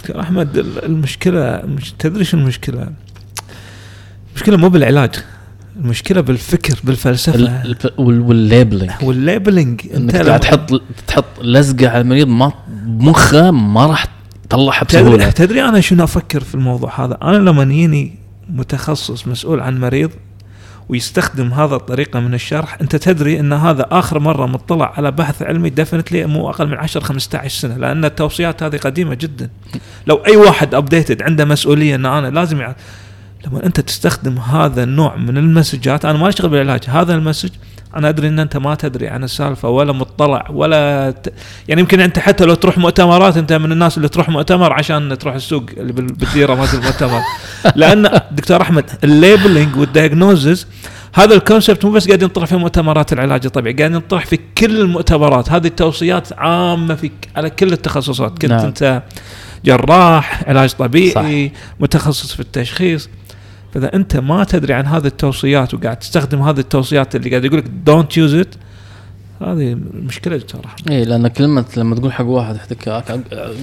دكتور 0.00 0.20
أحمد 0.20 0.58
ال- 0.58 0.84
المشكلة 0.84 1.62
مش 1.66 1.92
تدري 1.98 2.24
شو 2.24 2.36
المشكلة؟ 2.36 2.88
المشكلة 4.30 4.56
مو 4.56 4.68
بالعلاج 4.68 5.10
المشكلة 5.80 6.20
بالفكر 6.20 6.78
بالفلسفة 6.84 7.62
وال 7.98 8.16
labeling 8.16 8.90
وال 9.02 9.18
labeling 9.18 9.80
إنك 9.94 10.16
قاعد 10.16 10.40
تحط 10.40 10.82
تحط 11.06 11.24
لزقة 11.42 11.88
على 11.88 12.00
المريض 12.00 12.28
ما 12.28 12.52
بمخه 12.86 13.50
ما 13.50 13.86
راح 13.86 14.06
تطلعها 14.48 14.84
تدري, 14.84 15.02
بسهوله 15.02 15.30
تدري 15.30 15.62
أنا 15.62 15.80
شنو 15.80 16.04
أفكر 16.04 16.40
في 16.40 16.54
الموضوع 16.54 17.04
هذا؟ 17.04 17.18
أنا 17.22 17.36
لما 17.36 17.62
يجيني 17.62 18.14
متخصص 18.48 19.26
مسؤول 19.28 19.60
عن 19.60 19.80
مريض 19.80 20.10
ويستخدم 20.88 21.52
هذا 21.52 21.76
الطريقة 21.76 22.20
من 22.20 22.34
الشرح، 22.34 22.80
أنت 22.80 22.96
تدري 22.96 23.40
أن 23.40 23.52
هذا 23.52 23.86
آخر 23.90 24.18
مرة 24.18 24.46
مطلع 24.46 24.92
على 24.96 25.10
بحث 25.10 25.42
علمي 25.42 25.70
definitely 25.70 26.26
مو 26.26 26.50
أقل 26.50 26.66
من 26.66 26.74
10 26.74 27.00
15 27.00 27.60
سنة 27.60 27.76
لأن 27.76 28.04
التوصيات 28.04 28.62
هذه 28.62 28.76
قديمة 28.76 29.14
جدا. 29.14 29.50
لو 30.06 30.16
أي 30.16 30.36
واحد 30.36 30.74
updated 30.74 31.22
عنده 31.22 31.44
مسؤولية 31.44 31.94
إن 31.94 32.06
أنا 32.06 32.30
لازم 32.30 32.60
يع... 32.60 32.74
لما 33.46 33.66
أنت 33.66 33.80
تستخدم 33.80 34.38
هذا 34.38 34.82
النوع 34.82 35.16
من 35.16 35.38
المسجات 35.38 36.04
أنا 36.04 36.18
ما 36.18 36.28
أشتغل 36.28 36.48
بالعلاج 36.48 36.80
هذا 36.88 37.14
ال 37.14 37.18
message 37.18 37.50
أنا 37.96 38.08
أدري 38.08 38.28
إن 38.28 38.38
أنت 38.38 38.56
ما 38.56 38.74
تدري 38.74 39.08
عن 39.08 39.24
السالفة 39.24 39.68
ولا 39.68 39.92
مطلع 39.92 40.46
ولا 40.50 41.10
ت... 41.10 41.32
يعني 41.68 41.80
يمكن 41.80 42.00
أنت 42.00 42.18
حتى 42.18 42.44
لو 42.44 42.54
تروح 42.54 42.78
مؤتمرات 42.78 43.36
أنت 43.36 43.52
من 43.52 43.72
الناس 43.72 43.96
اللي 43.96 44.08
تروح 44.08 44.28
مؤتمر 44.28 44.72
عشان 44.72 45.18
تروح 45.18 45.34
السوق 45.34 45.64
اللي 45.76 45.92
بال- 45.92 46.12
بالديرة 46.12 46.54
مالت 46.54 46.74
المؤتمر 46.74 47.20
لأن 47.76 48.20
دكتور 48.30 48.62
أحمد 48.62 48.84
ال 49.04 49.12
labeling 49.12 49.76
وال 49.76 49.92
diagnosis 49.92 50.66
هذا 51.14 51.34
ال 51.34 51.40
concept 51.40 51.84
مو 51.84 51.90
بس 51.90 52.06
قاعد 52.06 52.22
ينطرح 52.22 52.44
في 52.46 52.56
مؤتمرات 52.56 53.12
العلاج 53.12 53.40
الطبيعي 53.44 53.76
قاعد 53.76 53.92
ينطرح 53.92 54.26
في 54.26 54.38
كل 54.58 54.80
المؤتمرات 54.80 55.50
هذه 55.50 55.66
التوصيات 55.66 56.28
عامة 56.32 56.94
في 56.94 57.10
على 57.36 57.50
كل 57.50 57.72
التخصصات 57.72 58.32
كنت. 58.38 58.52
نعم. 58.52 58.66
أنت 58.66 59.02
جراح 59.64 60.42
علاج 60.48 60.70
طبيعي 60.72 61.48
صح. 61.48 61.60
متخصص 61.80 62.32
في 62.32 62.40
التشخيص 62.40 63.08
فإذا 63.74 63.96
أنت 63.96 64.16
ما 64.16 64.44
تدري 64.44 64.74
عن 64.74 64.86
هذه 64.86 65.06
التوصيات 65.06 65.74
وقاعد 65.74 65.98
تستخدم 65.98 66.42
هذه 66.42 66.58
التوصيات 66.58 67.16
اللي 67.16 67.30
قاعد 67.30 67.44
يقول 67.44 67.58
لك 67.58 67.64
don't 67.86 68.16
use 68.16 68.34
it 68.34 68.54
هذه 69.40 69.78
مشكلة 69.94 70.42
احمد 70.64 70.90
اي 70.90 71.04
لأن 71.04 71.28
كلمه 71.28 71.64
لما 71.76 71.96
تقول 71.96 72.12
حق 72.12 72.24
واحد 72.24 72.54
احتكاك 72.54 73.10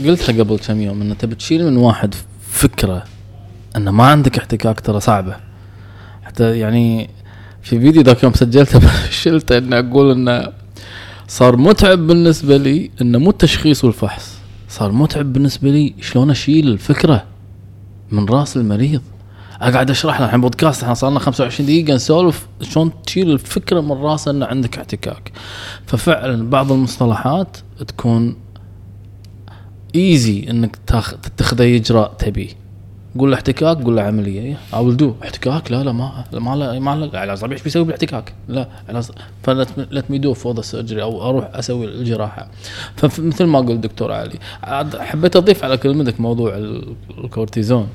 قلتها 0.06 0.44
قبل 0.44 0.58
كم 0.58 0.82
يوم 0.82 1.02
ان 1.02 1.18
تبي 1.18 1.36
تشيل 1.36 1.66
من 1.72 1.78
واحد 1.78 2.16
فكرة 2.42 3.04
ان 3.76 3.90
ما 3.90 4.04
عندك 4.04 4.38
احتكاك 4.38 4.80
ترى 4.80 5.00
صعبة. 5.00 5.36
حتى 6.24 6.60
يعني 6.60 7.10
في 7.62 7.80
فيديو 7.80 8.02
ذاك 8.02 8.24
يوم 8.24 8.34
سجلته 8.34 8.82
شلته 9.24 9.58
اني 9.58 9.80
أقول 9.80 10.12
إنه 10.12 10.48
صار 11.28 11.58
متعب 11.58 11.98
بالنسبة 11.98 12.58
لي 12.58 12.92
إنه 13.02 13.20
مو 13.20 13.30
التشخيص 13.30 13.84
والفحص 13.84 14.38
صار 14.70 14.92
متعب 14.92 15.34
بالنسبة 15.34 15.72
لي 15.72 15.94
شلون 16.02 16.30
أشيل 16.30 16.68
الفكرة 16.68 17.24
من 18.12 18.26
رأس 18.26 18.58
المريض. 18.58 19.02
أقعد 19.62 19.90
أشرح 19.90 20.20
له 20.20 20.26
الحين 20.26 20.42
بودكاست 20.42 20.84
إحنا 20.84 20.94
صار 20.94 21.10
لنا 21.10 21.20
25 21.20 21.68
دقيقة 21.68 21.94
نسولف 21.96 22.48
شلون 22.62 22.92
تشيل 23.06 23.32
الفكرة 23.32 23.82
من 23.82 23.92
راسه 23.92 24.32
ان 24.32 24.44
عندك 24.44 24.78
احتكاك 24.78 25.32
ففعلا 25.86 26.50
بعض 26.50 26.72
المصطلحات 26.72 27.58
تكون 27.88 28.36
easy 29.96 30.50
إنك 30.50 30.76
تتخذ 31.24 31.62
أي 31.62 31.76
إجراء 31.76 32.14
تبيه 32.20 32.50
قول 33.20 33.30
له 33.32 33.36
احتكاك 33.36 33.78
قول 33.84 33.96
له 33.96 34.02
عملية. 34.02 34.58
أو 34.74 34.92
دو 34.92 35.14
احتكاك؟ 35.24 35.72
لا 35.72 35.84
لا 35.84 35.92
ما 35.92 36.24
ما 36.34 36.56
له 36.56 36.80
ما 36.80 36.96
له 36.96 37.20
علاج 37.20 37.38
طبيعي 37.38 37.54
إيش 37.56 37.64
بيسوي 37.64 37.84
بالاحتكاك؟ 37.84 38.34
لا 38.48 38.68
علاج 38.90 39.04
ف 39.44 39.59
let 39.59 40.06
me 40.12 40.18
go 40.18 40.34
for 40.34 40.56
the 40.56 40.62
surgery 40.62 41.02
أو 41.02 41.30
أروح 41.30 41.50
أسوي 41.54 41.86
الجراحة. 41.86 42.48
فمثل 42.96 43.44
ما 43.46 43.60
قلت 43.60 43.72
دكتور 43.80 44.12
علي 44.12 44.36
حبيت 45.00 45.36
أضيف 45.36 45.64
على 45.64 45.78
كلمتك 45.78 46.20
موضوع 46.20 46.58
ال- 46.58 46.96
الكورتيزون. 47.24 47.88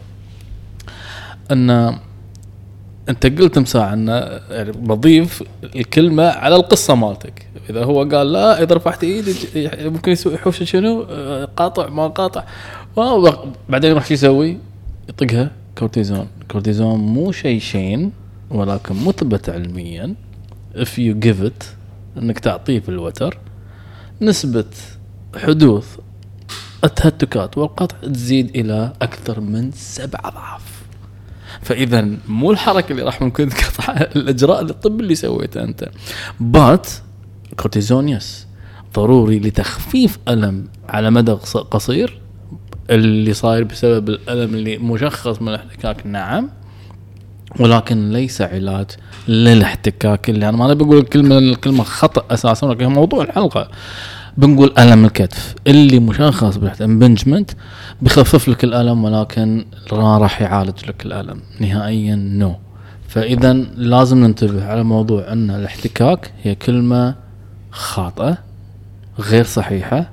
أن 1.51 1.99
أنت 3.09 3.27
قلت 3.27 3.59
مساع 3.59 3.93
أن 3.93 4.09
يعني 4.51 4.73
بضيف 4.73 5.43
الكلمة 5.65 6.25
على 6.25 6.57
القصة 6.57 6.95
مالتك. 6.95 7.47
إذا 7.71 7.85
هو 7.85 8.05
قال 8.05 8.33
لا 8.33 8.63
إذا 8.63 8.75
رفعت 8.75 9.05
إيدي 9.05 9.35
ممكن 9.89 10.13
يسوي 10.13 10.35
يحوش 10.35 10.63
شنو؟ 10.63 11.07
آه، 11.11 11.45
قاطع 11.45 11.89
ما 11.89 12.09
قاطع. 12.09 12.45
بعدين 13.69 13.91
يروح 13.91 14.13
يسوي؟ 14.13 14.59
يطقها. 15.09 15.51
كورتيزون. 15.79 16.27
كورتيزون 16.51 16.99
مو 16.99 17.33
شيء 17.33 17.61
شين 17.61 18.13
ولكن 18.51 19.05
مثبت 19.05 19.49
علميا. 19.49 20.15
If 20.75 20.89
you 20.99 21.27
give 21.27 21.47
it 21.47 21.65
إنك 22.17 22.39
تعطيه 22.39 22.81
في 22.81 22.89
الوتر. 22.89 23.39
نسبة 24.21 24.65
حدوث 25.37 25.97
التهتكات 26.85 27.59
والقطع 27.59 27.97
تزيد 28.09 28.57
إلى 28.57 28.93
أكثر 29.03 29.41
من 29.41 29.71
سبع 29.73 30.21
أضعاف. 30.25 30.76
فإذا 31.63 32.09
مو 32.29 32.51
الحركة 32.51 32.93
اللي 32.93 33.03
راح 33.03 33.23
ممكن 33.23 33.49
تقطع 33.49 33.93
الإجراء 34.17 34.63
الطبي 34.63 35.03
اللي 35.03 35.15
سويته 35.15 35.63
أنت. 35.63 35.89
but 36.41 36.87
كورتيزون 37.57 38.09
yes 38.09 38.47
ضروري 38.95 39.39
لتخفيف 39.39 40.19
ألم 40.29 40.69
على 40.89 41.11
مدى 41.11 41.33
قص- 41.33 41.57
قصير. 41.57 42.21
اللي 42.91 43.35
صاير 43.35 43.65
بسبب 43.65 44.09
الألم 44.09 44.55
اللي 44.55 44.79
مشخص 44.79 45.43
من 45.43 45.49
الاحتكاك 45.49 46.07
نعم. 46.07 46.49
ولكن 47.61 48.11
ليس 48.13 48.41
علاج 48.43 48.87
للاحتكاك 49.29 50.31
اللي 50.31 50.49
أنا 50.49 50.57
ما 50.57 50.67
نبي 50.71 50.85
أقول 50.85 50.99
الكلمة 50.99 51.39
الكلمة 51.39 51.85
خطأ 51.85 52.35
أساسا 52.35 52.67
ولكن 52.67 52.87
موضوع 52.87 53.23
الحلقة. 53.25 53.69
بنقول 54.37 54.73
ألم 54.79 55.05
الكتف. 55.05 55.55
اللي 55.67 55.99
مشخص 56.01 56.57
بال 56.57 56.71
impingement 56.71 57.51
بيخفف 58.03 58.49
لك 58.49 58.65
الألم 58.65 59.05
ولكن 59.05 59.65
ما 59.93 60.19
راح 60.19 60.43
يعالج 60.43 60.87
لك 60.89 61.07
الألم 61.07 61.41
نهائيا 61.61 62.15
no 62.15 62.55
فاذا 63.09 63.53
لازم 63.77 64.19
ننتبه 64.19 64.67
على 64.67 64.83
موضوع 64.83 65.33
أن 65.33 65.51
الاحتكاك 65.51 66.33
هي 66.43 66.55
كلمة 66.55 67.15
خاطئة 67.71 68.39
غير 69.19 69.45
صحيحة. 69.45 70.11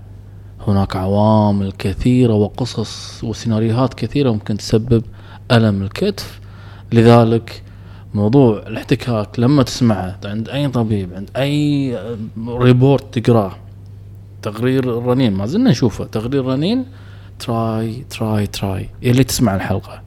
هناك 0.67 0.95
عوامل 0.95 1.71
كثيرة 1.71 2.33
وقصص 2.33 3.23
وسيناريوهات 3.23 3.93
كثيرة 3.93 4.31
ممكن 4.31 4.57
تسبب 4.57 5.03
ألم 5.51 5.81
الكتف. 5.81 6.39
لذلك 6.93 7.63
موضوع 8.13 8.63
الاحتكاك 8.67 9.39
لما 9.39 9.63
تسمعه 9.63 10.19
عند 10.25 10.49
أي 10.49 10.67
طبيب 10.67 11.13
عند 11.13 11.29
أي 11.38 11.97
report 12.47 13.19
تقرأه 13.19 13.62
تقرير 14.43 14.97
الرنين 14.97 15.34
ما 15.34 15.45
زلنا 15.45 15.69
نشوفه. 15.69 16.06
تقرير 16.06 16.45
رنين 16.45 16.86
ترى 17.39 18.06
ترى 18.10 18.47
ترى 18.47 18.89
اللي 19.03 19.23
تسمع 19.23 19.56
الحلقة. 19.56 20.01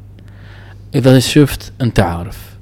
إذا 0.95 1.19
شفت 1.19 1.73
أنت 1.81 2.01
عارف. 2.01 2.57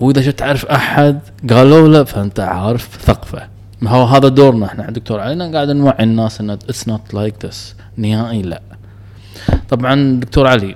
وإذا 0.00 0.20
شفت 0.20 0.38
تعرف 0.38 0.66
أحد 0.66 1.20
قالوا 1.50 1.88
له 1.88 2.04
فأنت 2.04 2.40
عارف 2.40 2.98
ثقفه. 3.00 3.48
ما 3.80 3.90
هو 3.90 4.04
هذا 4.04 4.28
دورنا 4.28 4.66
إحنا. 4.66 4.90
دكتور 4.90 5.20
علينا 5.20 5.52
قاعد 5.52 5.70
نوعي 5.70 6.04
الناس 6.04 6.40
إن 6.40 6.50
it's 6.50 6.88
not 6.88 7.14
like 7.14 7.44
this 7.44 7.76
نهائي 7.96 8.42
لا. 8.42 8.62
طبعا 9.68 10.20
دكتور 10.20 10.46
علي 10.46 10.74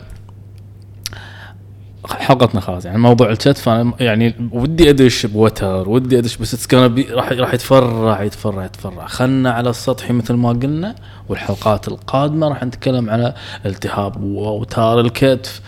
حلقتنا 2.10 2.60
خلاص. 2.60 2.84
يعني 2.84 2.98
موضوع 2.98 3.30
الكتف 3.30 3.68
أنا 3.68 3.92
يعني 4.00 4.34
ودي 4.52 4.90
أدش 4.90 5.26
بوتر 5.26 5.88
ودي 5.88 6.18
أدش 6.18 6.36
بس 6.36 6.74
بي 6.74 7.02
راح 7.02 7.32
راح 7.32 7.54
يتفرع 7.54 8.22
يتفرع 8.22 8.64
يتفرع. 8.64 9.06
خلنا 9.06 9.50
على 9.50 9.70
السطحي 9.70 10.12
مثل 10.12 10.34
ما 10.34 10.48
قلنا 10.48 10.94
والحلقات 11.28 11.88
القادمة 11.88 12.48
راح 12.48 12.64
نتكلم 12.64 13.10
على 13.10 13.34
التهاب 13.66 14.22
واوتار 14.22 15.00
الكتف 15.00 15.60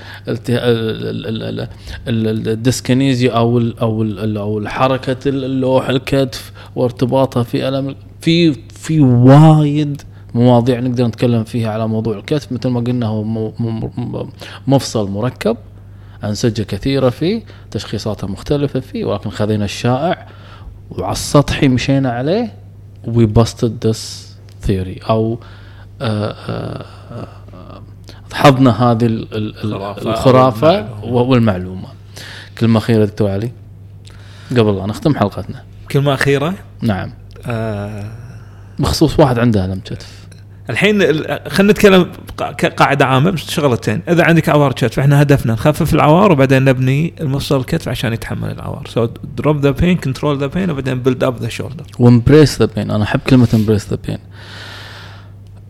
ال 2.08 2.19
dyskinesia 2.19 3.32
أو 3.32 3.58
ال 3.58 3.78
أو 3.78 4.02
ال 4.02 4.36
أو 4.36 4.68
حركة 4.68 5.28
اللوح 5.28 5.88
الكتف 5.88 6.52
وارتباطها 6.76 7.42
في 7.42 7.68
الم 7.68 7.94
في 8.20 8.52
في 8.52 9.00
وايد 9.00 10.02
مواضيع 10.34 10.80
نقدر 10.80 11.06
نتكلم 11.06 11.44
فيها 11.44 11.70
على 11.72 11.88
موضوع 11.88 12.16
الكتف. 12.16 12.52
مثل 12.52 12.68
ما 12.68 12.80
قلنا 12.80 13.06
هو 13.06 13.52
مفصل 14.66 15.10
مركب. 15.10 15.56
أنسجة 16.24 16.62
كثيرة 16.62 17.08
فيه 17.10 17.42
تشخيصاتها 17.70 18.26
مختلفة 18.26 18.80
فيه 18.80 19.04
ولكن 19.04 19.30
خذينا 19.30 19.64
الشائع 19.64 20.26
وعلى 20.90 21.12
السطحي 21.12 21.68
مشينا 21.68 22.12
عليه 22.12 22.54
we 23.06 23.26
busted 23.40 23.88
this 23.88 23.98
theory. 24.66 25.10
أو 25.10 25.38
آه، 26.02 26.30
آه، 26.48 26.84
آه، 27.12 27.82
حضنا 28.32 28.70
هذه 28.90 29.06
ال- 29.06 29.34
ال- 29.36 29.74
ال- 29.74 30.08
الخرافة 30.08 31.04
والمعلومة. 31.04 31.88
كلمة 32.58 32.78
أخيرة 32.78 33.04
دكتور 33.04 33.30
علي؟ 33.30 33.52
قبل 34.50 34.76
لا 34.76 34.86
نختم 34.86 35.14
حلقتنا. 35.14 35.62
كلمة 35.90 36.14
أخيرة؟ 36.14 36.54
نعم. 36.82 37.12
آه. 37.46 38.12
بخصوص 38.78 39.20
واحد 39.20 39.38
عنده 39.38 39.64
ألم 39.64 39.80
كتف 39.84 40.19
الحين 40.70 41.02
ال- 41.02 41.40
خلينا 41.50 41.72
نتكلم 41.72 42.06
كقاعدة 42.38 43.06
عامة 43.06 43.36
شغلتين. 43.36 44.02
إذا 44.08 44.24
عندك 44.24 44.48
عوار 44.48 44.72
كتف 44.72 44.98
إحنا 44.98 45.22
هدفنا 45.22 45.52
نخفف 45.52 45.94
العوار 45.94 46.32
وبعدين 46.32 46.64
نبني 46.64 47.14
المفصل 47.20 47.56
الكتف 47.60 47.88
عشان 47.88 48.12
يتحمل 48.12 48.50
العوار 48.50 48.86
so 48.88 49.08
drop 49.36 49.60
the 49.60 49.70
pain 49.70 49.96
control 49.96 50.38
the 50.38 50.46
pain 50.46 50.70
وبعدين 50.70 51.02
build 51.02 51.24
up 51.24 51.36
the 51.36 51.48
shoulder 51.48 51.84
و 51.98 52.06
embrace 52.06 52.58
the 52.62 52.68
pain 52.76 52.90
أنا 52.90 53.04
أحب 53.04 53.20
كلمة 53.20 53.48
embrace 53.54 53.88
the 53.90 53.98
pain 54.06 54.18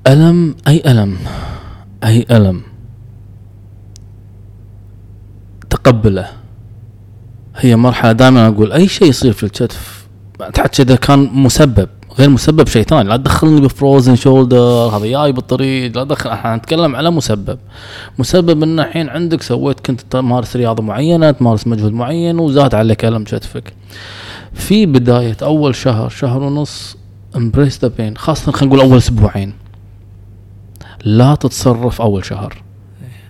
ألم؟ 0.06 0.54
أي 0.68 0.82
ألم؟ 0.86 1.16
أي 2.04 2.26
ألم؟ 2.30 2.62
تقبله. 5.70 6.28
هي 7.56 7.76
مرحلة 7.76 8.12
دائما 8.12 8.46
أقول 8.48 8.72
أي 8.72 8.88
شيء 8.88 9.08
يصير 9.08 9.32
في 9.32 9.42
الكتف. 9.42 10.06
حتى 10.58 10.82
إذا 10.82 10.96
كان 10.96 11.18
مسبب. 11.32 11.88
غير 12.18 12.30
مسبب 12.30 12.66
شيء 12.66 12.82
ثاني 12.82 13.08
لا 13.08 13.16
تدخلني 13.16 13.60
ب 13.60 13.68
frozen 13.68 14.16
shoulder 14.16 14.58
هذا 14.96 15.06
جاي 15.06 15.32
بالطريق 15.32 15.96
لا 15.96 16.04
تدخل 16.04 16.30
إحنا 16.30 16.56
نتكلم 16.56 16.96
على 16.96 17.10
مسبب. 17.10 17.58
مسبب 18.18 18.62
إن 18.62 18.80
الحين 18.80 19.08
عندك 19.08 19.42
سويت 19.42 19.80
كنت 19.80 20.00
تمارس 20.00 20.56
رياضة 20.56 20.82
معينة 20.82 21.30
تمارس 21.30 21.66
مجهود 21.66 21.92
معين 21.92 22.38
وزاد 22.38 22.74
عليك 22.74 23.04
ألم 23.04 23.24
كتفك 23.24 23.72
في 24.54 24.86
بداية 24.86 25.36
أول 25.42 25.74
شهر 25.74 26.08
شهر 26.08 26.42
ونص 26.42 26.96
embrace 27.36 27.80
the 27.82 27.88
pain 27.88 28.16
خاصة 28.16 28.52
خلينا 28.52 28.74
نقول 28.74 28.88
أول 28.88 28.98
أسبوعين. 28.98 29.52
لا 31.04 31.34
تتصرف 31.34 32.00
أول 32.00 32.24
شهر. 32.24 32.62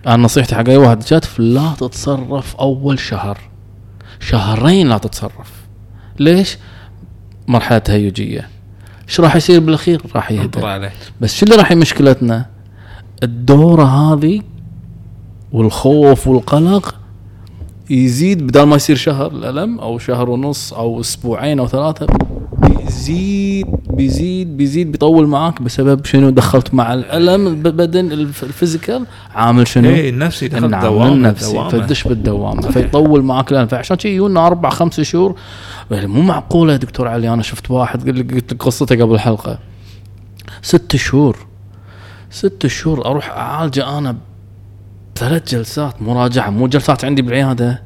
أنا 0.07 0.23
نصيحتي 0.23 0.55
حق 0.55 0.69
أي 0.69 0.77
واحد 0.77 1.03
كتف 1.03 1.39
لا 1.39 1.73
تتصرف 1.79 2.55
أول 2.55 2.99
شهر. 2.99 3.37
شهرين 4.19 4.89
لا 4.89 4.97
تتصرف. 4.97 5.51
ليش؟ 6.19 6.57
مرحلة 7.47 7.77
تهيجية. 7.77 8.49
إيش 9.11 9.19
راح 9.19 9.35
يصير 9.35 9.59
بالأخير؟ 9.59 10.01
راح 10.15 10.31
يهدى 10.31 10.65
عليه. 10.65 10.93
بس 11.21 11.35
شو 11.35 11.45
اللي 11.45 11.55
راح 11.55 11.71
مشكلتنا؟ 11.71 12.45
الدورة 13.23 13.83
هذه 13.83 14.41
والخوف 15.51 16.27
والقلق 16.27 16.95
يزيد 17.89 18.47
بدل 18.47 18.63
ما 18.63 18.75
يصير 18.75 18.95
شهر 18.95 19.31
الألم 19.31 19.79
أو 19.79 19.99
شهر 19.99 20.29
ونص 20.29 20.73
أو 20.73 20.99
أسبوعين 20.99 21.59
أو 21.59 21.67
ثلاثة. 21.67 22.07
بيزيد 22.95 23.67
بيزيد 23.89 24.57
بيزيد 24.57 24.91
بيطول 24.91 25.27
معاك 25.27 25.61
بسبب 25.61 26.05
شنو 26.05 26.29
دخلت 26.29 26.73
مع 26.73 26.93
الألم 26.93 27.47
البدن 27.47 28.11
الف- 28.11 28.43
ال 28.43 28.50
physical 28.50 29.05
عامل 29.35 29.67
شنو؟ 29.67 29.89
اي 29.89 30.09
النفسي 30.09 30.47
دخل 30.47 30.65
النعم 30.65 30.81
دوامة 30.81 31.13
النفسي 31.13 31.53
دوامة. 31.53 31.69
فتدش 31.69 32.03
بالدوامة 32.07 32.61
فيطول 32.61 33.23
معك 33.23 33.51
الآن 33.51 33.67
فعشان 33.67 33.99
شي 33.99 34.09
يجونا 34.09 34.47
أربع 34.47 34.69
خمس 34.69 35.01
شهور 35.01 35.35
يعني 35.91 36.07
مو 36.07 36.21
معقولة 36.21 36.73
يا 36.73 36.77
دكتور 36.77 37.07
علي 37.07 37.33
أنا 37.33 37.41
شفت 37.43 37.71
واحد 37.71 38.09
قل- 38.09 38.27
قلت 38.35 38.53
لك 38.53 38.63
قصته 38.63 38.95
قبل 39.03 39.13
الحلقة 39.13 39.59
ست 40.61 40.95
شهور 40.95 41.37
ست 42.31 42.67
شهور 42.67 43.05
أروح 43.05 43.29
أعالجه 43.29 43.97
أنا 43.97 44.17
ثلاث 45.15 45.51
جلسات 45.55 46.01
مراجعة 46.01 46.49
مو 46.49 46.67
جلسات 46.67 47.05
عندي 47.05 47.21
بالعيادة 47.21 47.83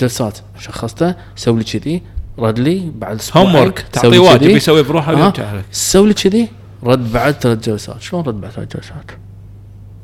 جلسات 0.00 0.38
شخصته 0.58 1.14
سوي 1.36 1.58
لي 1.58 1.64
كذي 1.64 2.02
رد 2.38 2.58
لي 2.58 2.90
بعد 2.98 3.16
أسبوعين 3.16 3.48
homework 3.48 3.86
تعطيه 3.92 4.18
واجب. 4.18 4.42
يسوي 4.42 4.82
بروحه 4.82 5.12
لك. 5.12 5.64
سوي 5.72 6.08
لي 6.08 6.14
كذي. 6.14 6.48
رد 6.82 7.12
بعد 7.12 7.34
ثلاث 7.34 7.68
جلسات. 7.68 8.02
شلون 8.02 8.22
رد 8.22 8.40
بعد 8.40 8.50
ثلاث 8.50 8.76
جلسات؟ 8.76 9.10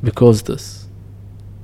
because 0.02 0.42
this 0.50 0.88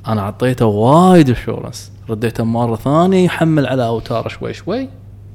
أنا 0.06 0.20
أعطيته 0.20 0.66
وايد 0.66 1.30
assurance 1.30 1.92
رديته 2.10 2.44
مرة 2.44 2.76
ثانية 2.76 3.24
يحمل 3.24 3.66
على 3.66 3.86
أوتاره 3.86 4.28
شوي 4.28 4.54
شوي 4.54 4.88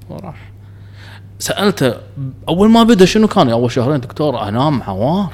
وراح. 0.10 0.52
سألته 1.39 1.93
أول 2.50 2.69
ما 2.69 2.84
بدأ 2.84 3.06
شنو 3.06 3.28
كان؟ 3.28 3.50
أول 3.50 3.72
شهرين 3.72 4.00
دكتور 4.00 4.48
أنام 4.48 4.84
عوار 4.84 5.34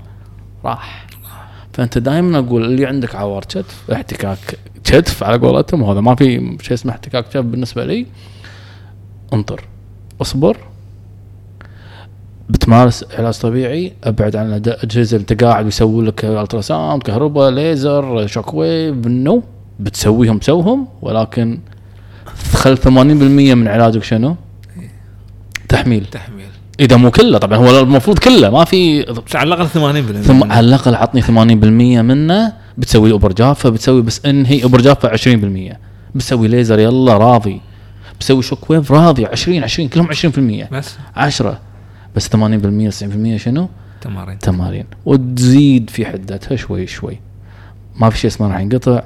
راح. 0.65 1.07
فأنت 1.73 1.97
دائما 1.97 2.39
أقول 2.39 2.65
اللي 2.65 2.85
عندك 2.85 3.15
عوار 3.15 3.43
كتف 3.43 3.91
احتكاك 3.91 4.59
كتف 4.83 5.23
على 5.23 5.37
قولتهم 5.37 5.81
وهذا 5.81 6.01
ما 6.01 6.15
في 6.15 6.57
شيء 6.61 6.73
اسمه 6.73 6.91
احتكاك 6.91 7.29
كتف 7.29 7.41
بالنسبة 7.41 7.85
لي. 7.85 8.05
انطر. 9.33 9.65
اصبر. 10.21 10.57
بتمارس 12.49 13.05
علاج 13.17 13.39
طبيعي 13.39 13.93
أبعد 14.03 14.35
عن 14.35 14.53
الاجهزه 14.53 15.17
اللي 15.17 15.27
انت 15.31 15.43
قاعد 15.43 15.67
يسوي 15.67 16.05
لك 16.05 16.25
ultrasound 16.25 17.03
كهرباء 17.03 17.49
ليزر 17.49 18.27
shock 18.27 18.53
wave 18.53 19.07
no. 19.07 19.43
بتسويهم 19.79 20.41
سوهم 20.41 20.87
ولكن 21.01 21.59
خل 22.53 22.77
80% 22.77 22.87
من 22.87 23.67
علاجك 23.67 24.03
شنو؟ 24.03 24.35
تحميل. 25.69 26.05
تحميل. 26.05 26.45
إذا 26.79 26.95
مو 26.95 27.11
كله 27.11 27.37
طبعا 27.37 27.57
هو 27.57 27.79
المفروض 27.79 28.19
كله 28.19 28.49
ما 28.49 28.65
في 28.65 29.05
على 29.35 29.55
الأقل 29.55 29.67
80% 29.67 30.21
ثم 30.21 30.51
على 30.51 30.67
الأقل 30.67 30.95
عطني 30.95 31.21
80% 31.21 31.31
منه. 32.01 32.53
بتسوي 32.77 33.11
إبر 33.11 33.33
جافة 33.33 33.69
بتسوي 33.69 34.01
بس 34.01 34.25
انهي 34.25 34.63
إبر 34.63 34.81
جافة 34.81 35.09
20% 35.09 35.77
بتسوي 36.15 36.47
ليزر 36.47 36.79
يلا 36.79 37.17
راضي. 37.17 37.61
بسوي 38.19 38.43
شوك 38.43 38.69
ويف 38.69 38.91
راضي 38.91 39.25
20 39.25 39.63
20 39.63 39.89
كلهم 39.89 40.07
20% 40.67 40.73
بس؟ 40.73 40.97
10 41.15 41.59
بس 42.15 42.27
80% 42.27 42.89
90% 42.89 43.37
شنو؟ 43.37 43.69
تمارين. 44.01 44.39
تمارين. 44.39 44.85
وتزيد 45.05 45.89
في 45.89 46.05
حدتها 46.05 46.55
شوي 46.55 46.87
شوي. 46.87 47.19
ما 47.95 48.09
في 48.09 48.17
شيء 48.17 48.29
اسمه 48.29 48.47
راح 48.47 48.59
ينقطع. 48.59 49.01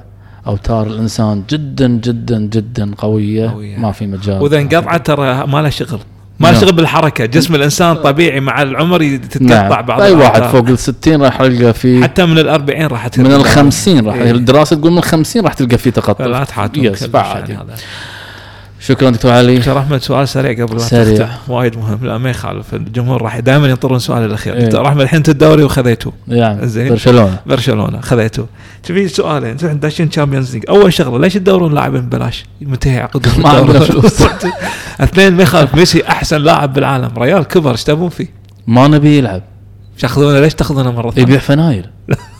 أوتار 0.46 0.86
الإنسان 0.86 1.42
جدا 1.50 1.88
جدا 1.88 2.40
جدا 2.40 2.94
قوية, 2.98 3.50
قوية. 3.50 3.76
ما 3.76 3.92
في 3.92 4.06
مجال. 4.06 4.42
وإذا 4.42 4.60
انقطعت 4.60 5.06
ترى 5.06 5.46
ما 5.46 5.62
له 5.62 5.68
شغل. 5.68 6.00
ما 6.40 6.46
له 6.46 6.52
نعم. 6.52 6.60
شغل 6.60 6.72
بالحركة. 6.72 7.24
جسم 7.24 7.54
الإنسان 7.54 7.94
طبيعي 7.94 8.40
مع 8.40 8.62
العمر 8.62 9.02
نعم. 9.02 9.16
تتقطع 9.16 9.80
بعض 9.80 10.00
أي 10.00 10.12
واحد. 10.12 10.42
فوق 10.42 10.68
ال 10.68 10.78
60 10.78 11.22
راح 11.22 11.40
يلقى 11.40 11.74
في 11.74 12.02
حتى 12.02 12.26
من 12.26 12.38
ال 12.38 12.48
40 12.48 12.86
راح 12.86 13.18
من 13.18 13.32
ال 13.32 13.44
50 13.44 14.06
راح 14.06 14.14
إيه. 14.14 14.30
الدراسة 14.30 14.76
تقول 14.76 14.92
من 14.92 14.98
ال 14.98 15.02
50 15.02 15.44
راح 15.44 15.52
تلقى 15.52 15.78
في 15.78 15.90
تقطع 15.90 16.26
لا 16.26 16.44
تحاتم 16.44 16.92
فعادي 16.92 17.54
هذا. 17.54 17.76
شكرا 18.86 19.10
دكتور 19.10 19.32
علي. 19.32 19.58
دكتور 19.58 19.78
أحمد 19.78 20.02
سؤال 20.02 20.28
سريع 20.28 20.64
قبل 20.64 20.72
ما 20.72 20.78
سريع. 20.78 21.26
تختم 21.26 21.52
وايد 21.52 21.78
مهم. 21.78 22.06
لا 22.06 22.18
ما 22.18 22.30
يخالف. 22.30 22.74
الجمهور 22.74 23.22
راح 23.22 23.38
دائما 23.38 23.68
ينطرون 23.68 23.96
السؤال 23.96 24.24
الأخير. 24.24 24.54
إيه. 24.54 24.64
دكتور 24.64 24.88
أحمد 24.88 25.00
الحين 25.00 25.16
انت 25.16 25.28
الدوري 25.28 25.62
وخذيته 25.62 26.12
يعني 26.28 26.68
زين. 26.68 26.88
برشلونة. 26.88 27.38
برشلونة 27.46 28.00
خذيته 28.00 28.46
تبي 28.82 29.08
سؤالين. 29.08 29.56
نحن 29.64 29.80
داشين 29.80 30.10
Champions 30.10 30.54
League 30.54 30.64
أول 30.68 30.92
شغلة 30.92 31.18
ليش 31.18 31.34
تدورون 31.34 31.74
لاعبين 31.74 32.00
ببلاش؟ 32.00 32.44
متى 32.60 32.88
يعقدون 32.88 33.32
ما 33.38 33.48
عندنا؟ 33.48 33.80
فلوس. 33.80 34.22
اثنين 35.00 35.32
ما 35.32 35.42
يخالف. 35.42 35.74
ميسي 35.74 36.02
أحسن 36.08 36.36
لاعب 36.36 36.72
بالعالم. 36.72 37.10
ريال 37.18 37.44
كبر 37.44 37.70
إيش 37.70 37.84
تبون 37.84 38.08
فيه؟ 38.08 38.26
ما 38.66 38.88
نبي 38.88 39.18
يلعب. 39.18 39.42
تاخذونه 39.98 40.40
ليش 40.40 40.54
تاخذونه 40.54 40.92
مرة 40.92 41.10
ثانية؟ 41.10 41.22
يبيع 41.22 41.38
فنايل. 41.38 41.86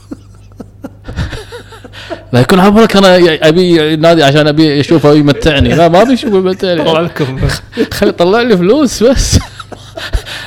لا 2.34 2.40
يكون 2.40 2.60
عبالك 2.60 2.96
أنا 2.96 3.38
أبي 3.48 3.96
نادي 3.96 4.22
عشان 4.22 4.48
أبي 4.48 4.80
أشوفه 4.80 5.12
يمتعني. 5.12 5.74
لا 5.74 5.88
ما 5.88 6.02
أبي 6.02 6.12
اشوفه 6.12 6.38
طلع 6.38 6.40
يمتعني 6.40 6.82
لكم. 7.00 7.38
خلي 7.92 8.08
يطلع 8.08 8.40
لي 8.40 8.56
فلوس 8.56 9.02
بس. 9.02 9.38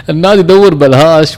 النادي 0.09 0.39
يدور 0.39 0.73
بلهاش 0.73 1.37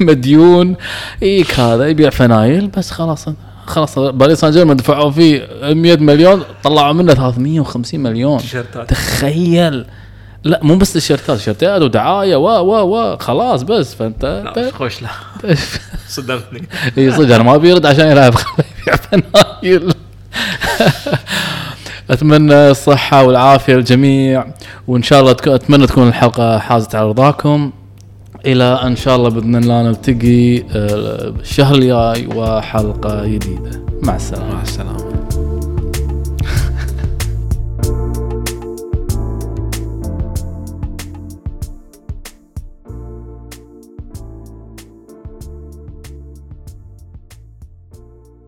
مديون 0.00 0.76
إيك 1.22 1.60
هذا 1.60 1.86
يبيع 1.86 2.10
فنايل 2.10 2.66
بس 2.66 2.90
خلاص. 2.90 3.28
خلاص 3.66 3.98
باريس 3.98 4.40
سان 4.40 4.50
جيرمان 4.50 4.76
دفعوا 4.76 5.10
فيه 5.10 5.48
100 5.62 5.96
مليون 5.96 6.42
طلعوا 6.62 6.92
منه 6.92 7.14
350 7.14 8.00
مليون. 8.00 8.38
تيشيرتات. 8.38 8.90
تخيل. 8.90 9.86
لا 10.44 10.60
مو 10.62 10.76
بس 10.76 10.96
الشيرتات 10.96 11.38
شيرتات 11.38 11.82
ودعايه 11.82 12.36
و 12.36 12.48
و 12.48 12.96
و 12.96 13.16
خلاص 13.16 13.62
بس 13.62 13.94
فأنت 13.94 14.42
لا 14.56 14.70
خوش 14.70 15.02
لا. 15.02 15.08
صدمتني. 16.08 16.62
اي 16.98 17.12
صدق 17.12 17.34
أنا 17.34 17.44
ما 17.44 17.56
بيرد 17.56 17.86
عشان 17.86 18.06
يلعب 18.10 18.34
يبيع 18.82 18.96
فنايل 18.96 19.92
أتمنى 22.10 22.70
الصحة 22.70 23.24
والعافية 23.24 23.74
للجميع 23.74 24.44
وإن 24.88 25.02
شاء 25.02 25.20
الله 25.20 25.32
تك- 25.32 25.48
أتمنى 25.48 25.86
تكون 25.86 26.08
الحلقة 26.08 26.58
حازت 26.58 26.94
على 26.94 27.08
رضاكم 27.08 27.70
إلى 28.46 28.64
إن 28.64 28.96
شاء 28.96 29.16
الله 29.16 29.28
بإذن 29.30 29.56
الله 29.56 29.82
نلتقي 29.82 30.58
آه، 30.58 30.62
الشهر 31.40 31.74
الجاي 31.74 32.26
وحلقة 32.36 33.26
جديدة. 33.26 33.82
مع 34.02 34.16
السلامة. 34.16 34.54
مع 34.54 34.62
السلامة. 34.62 35.09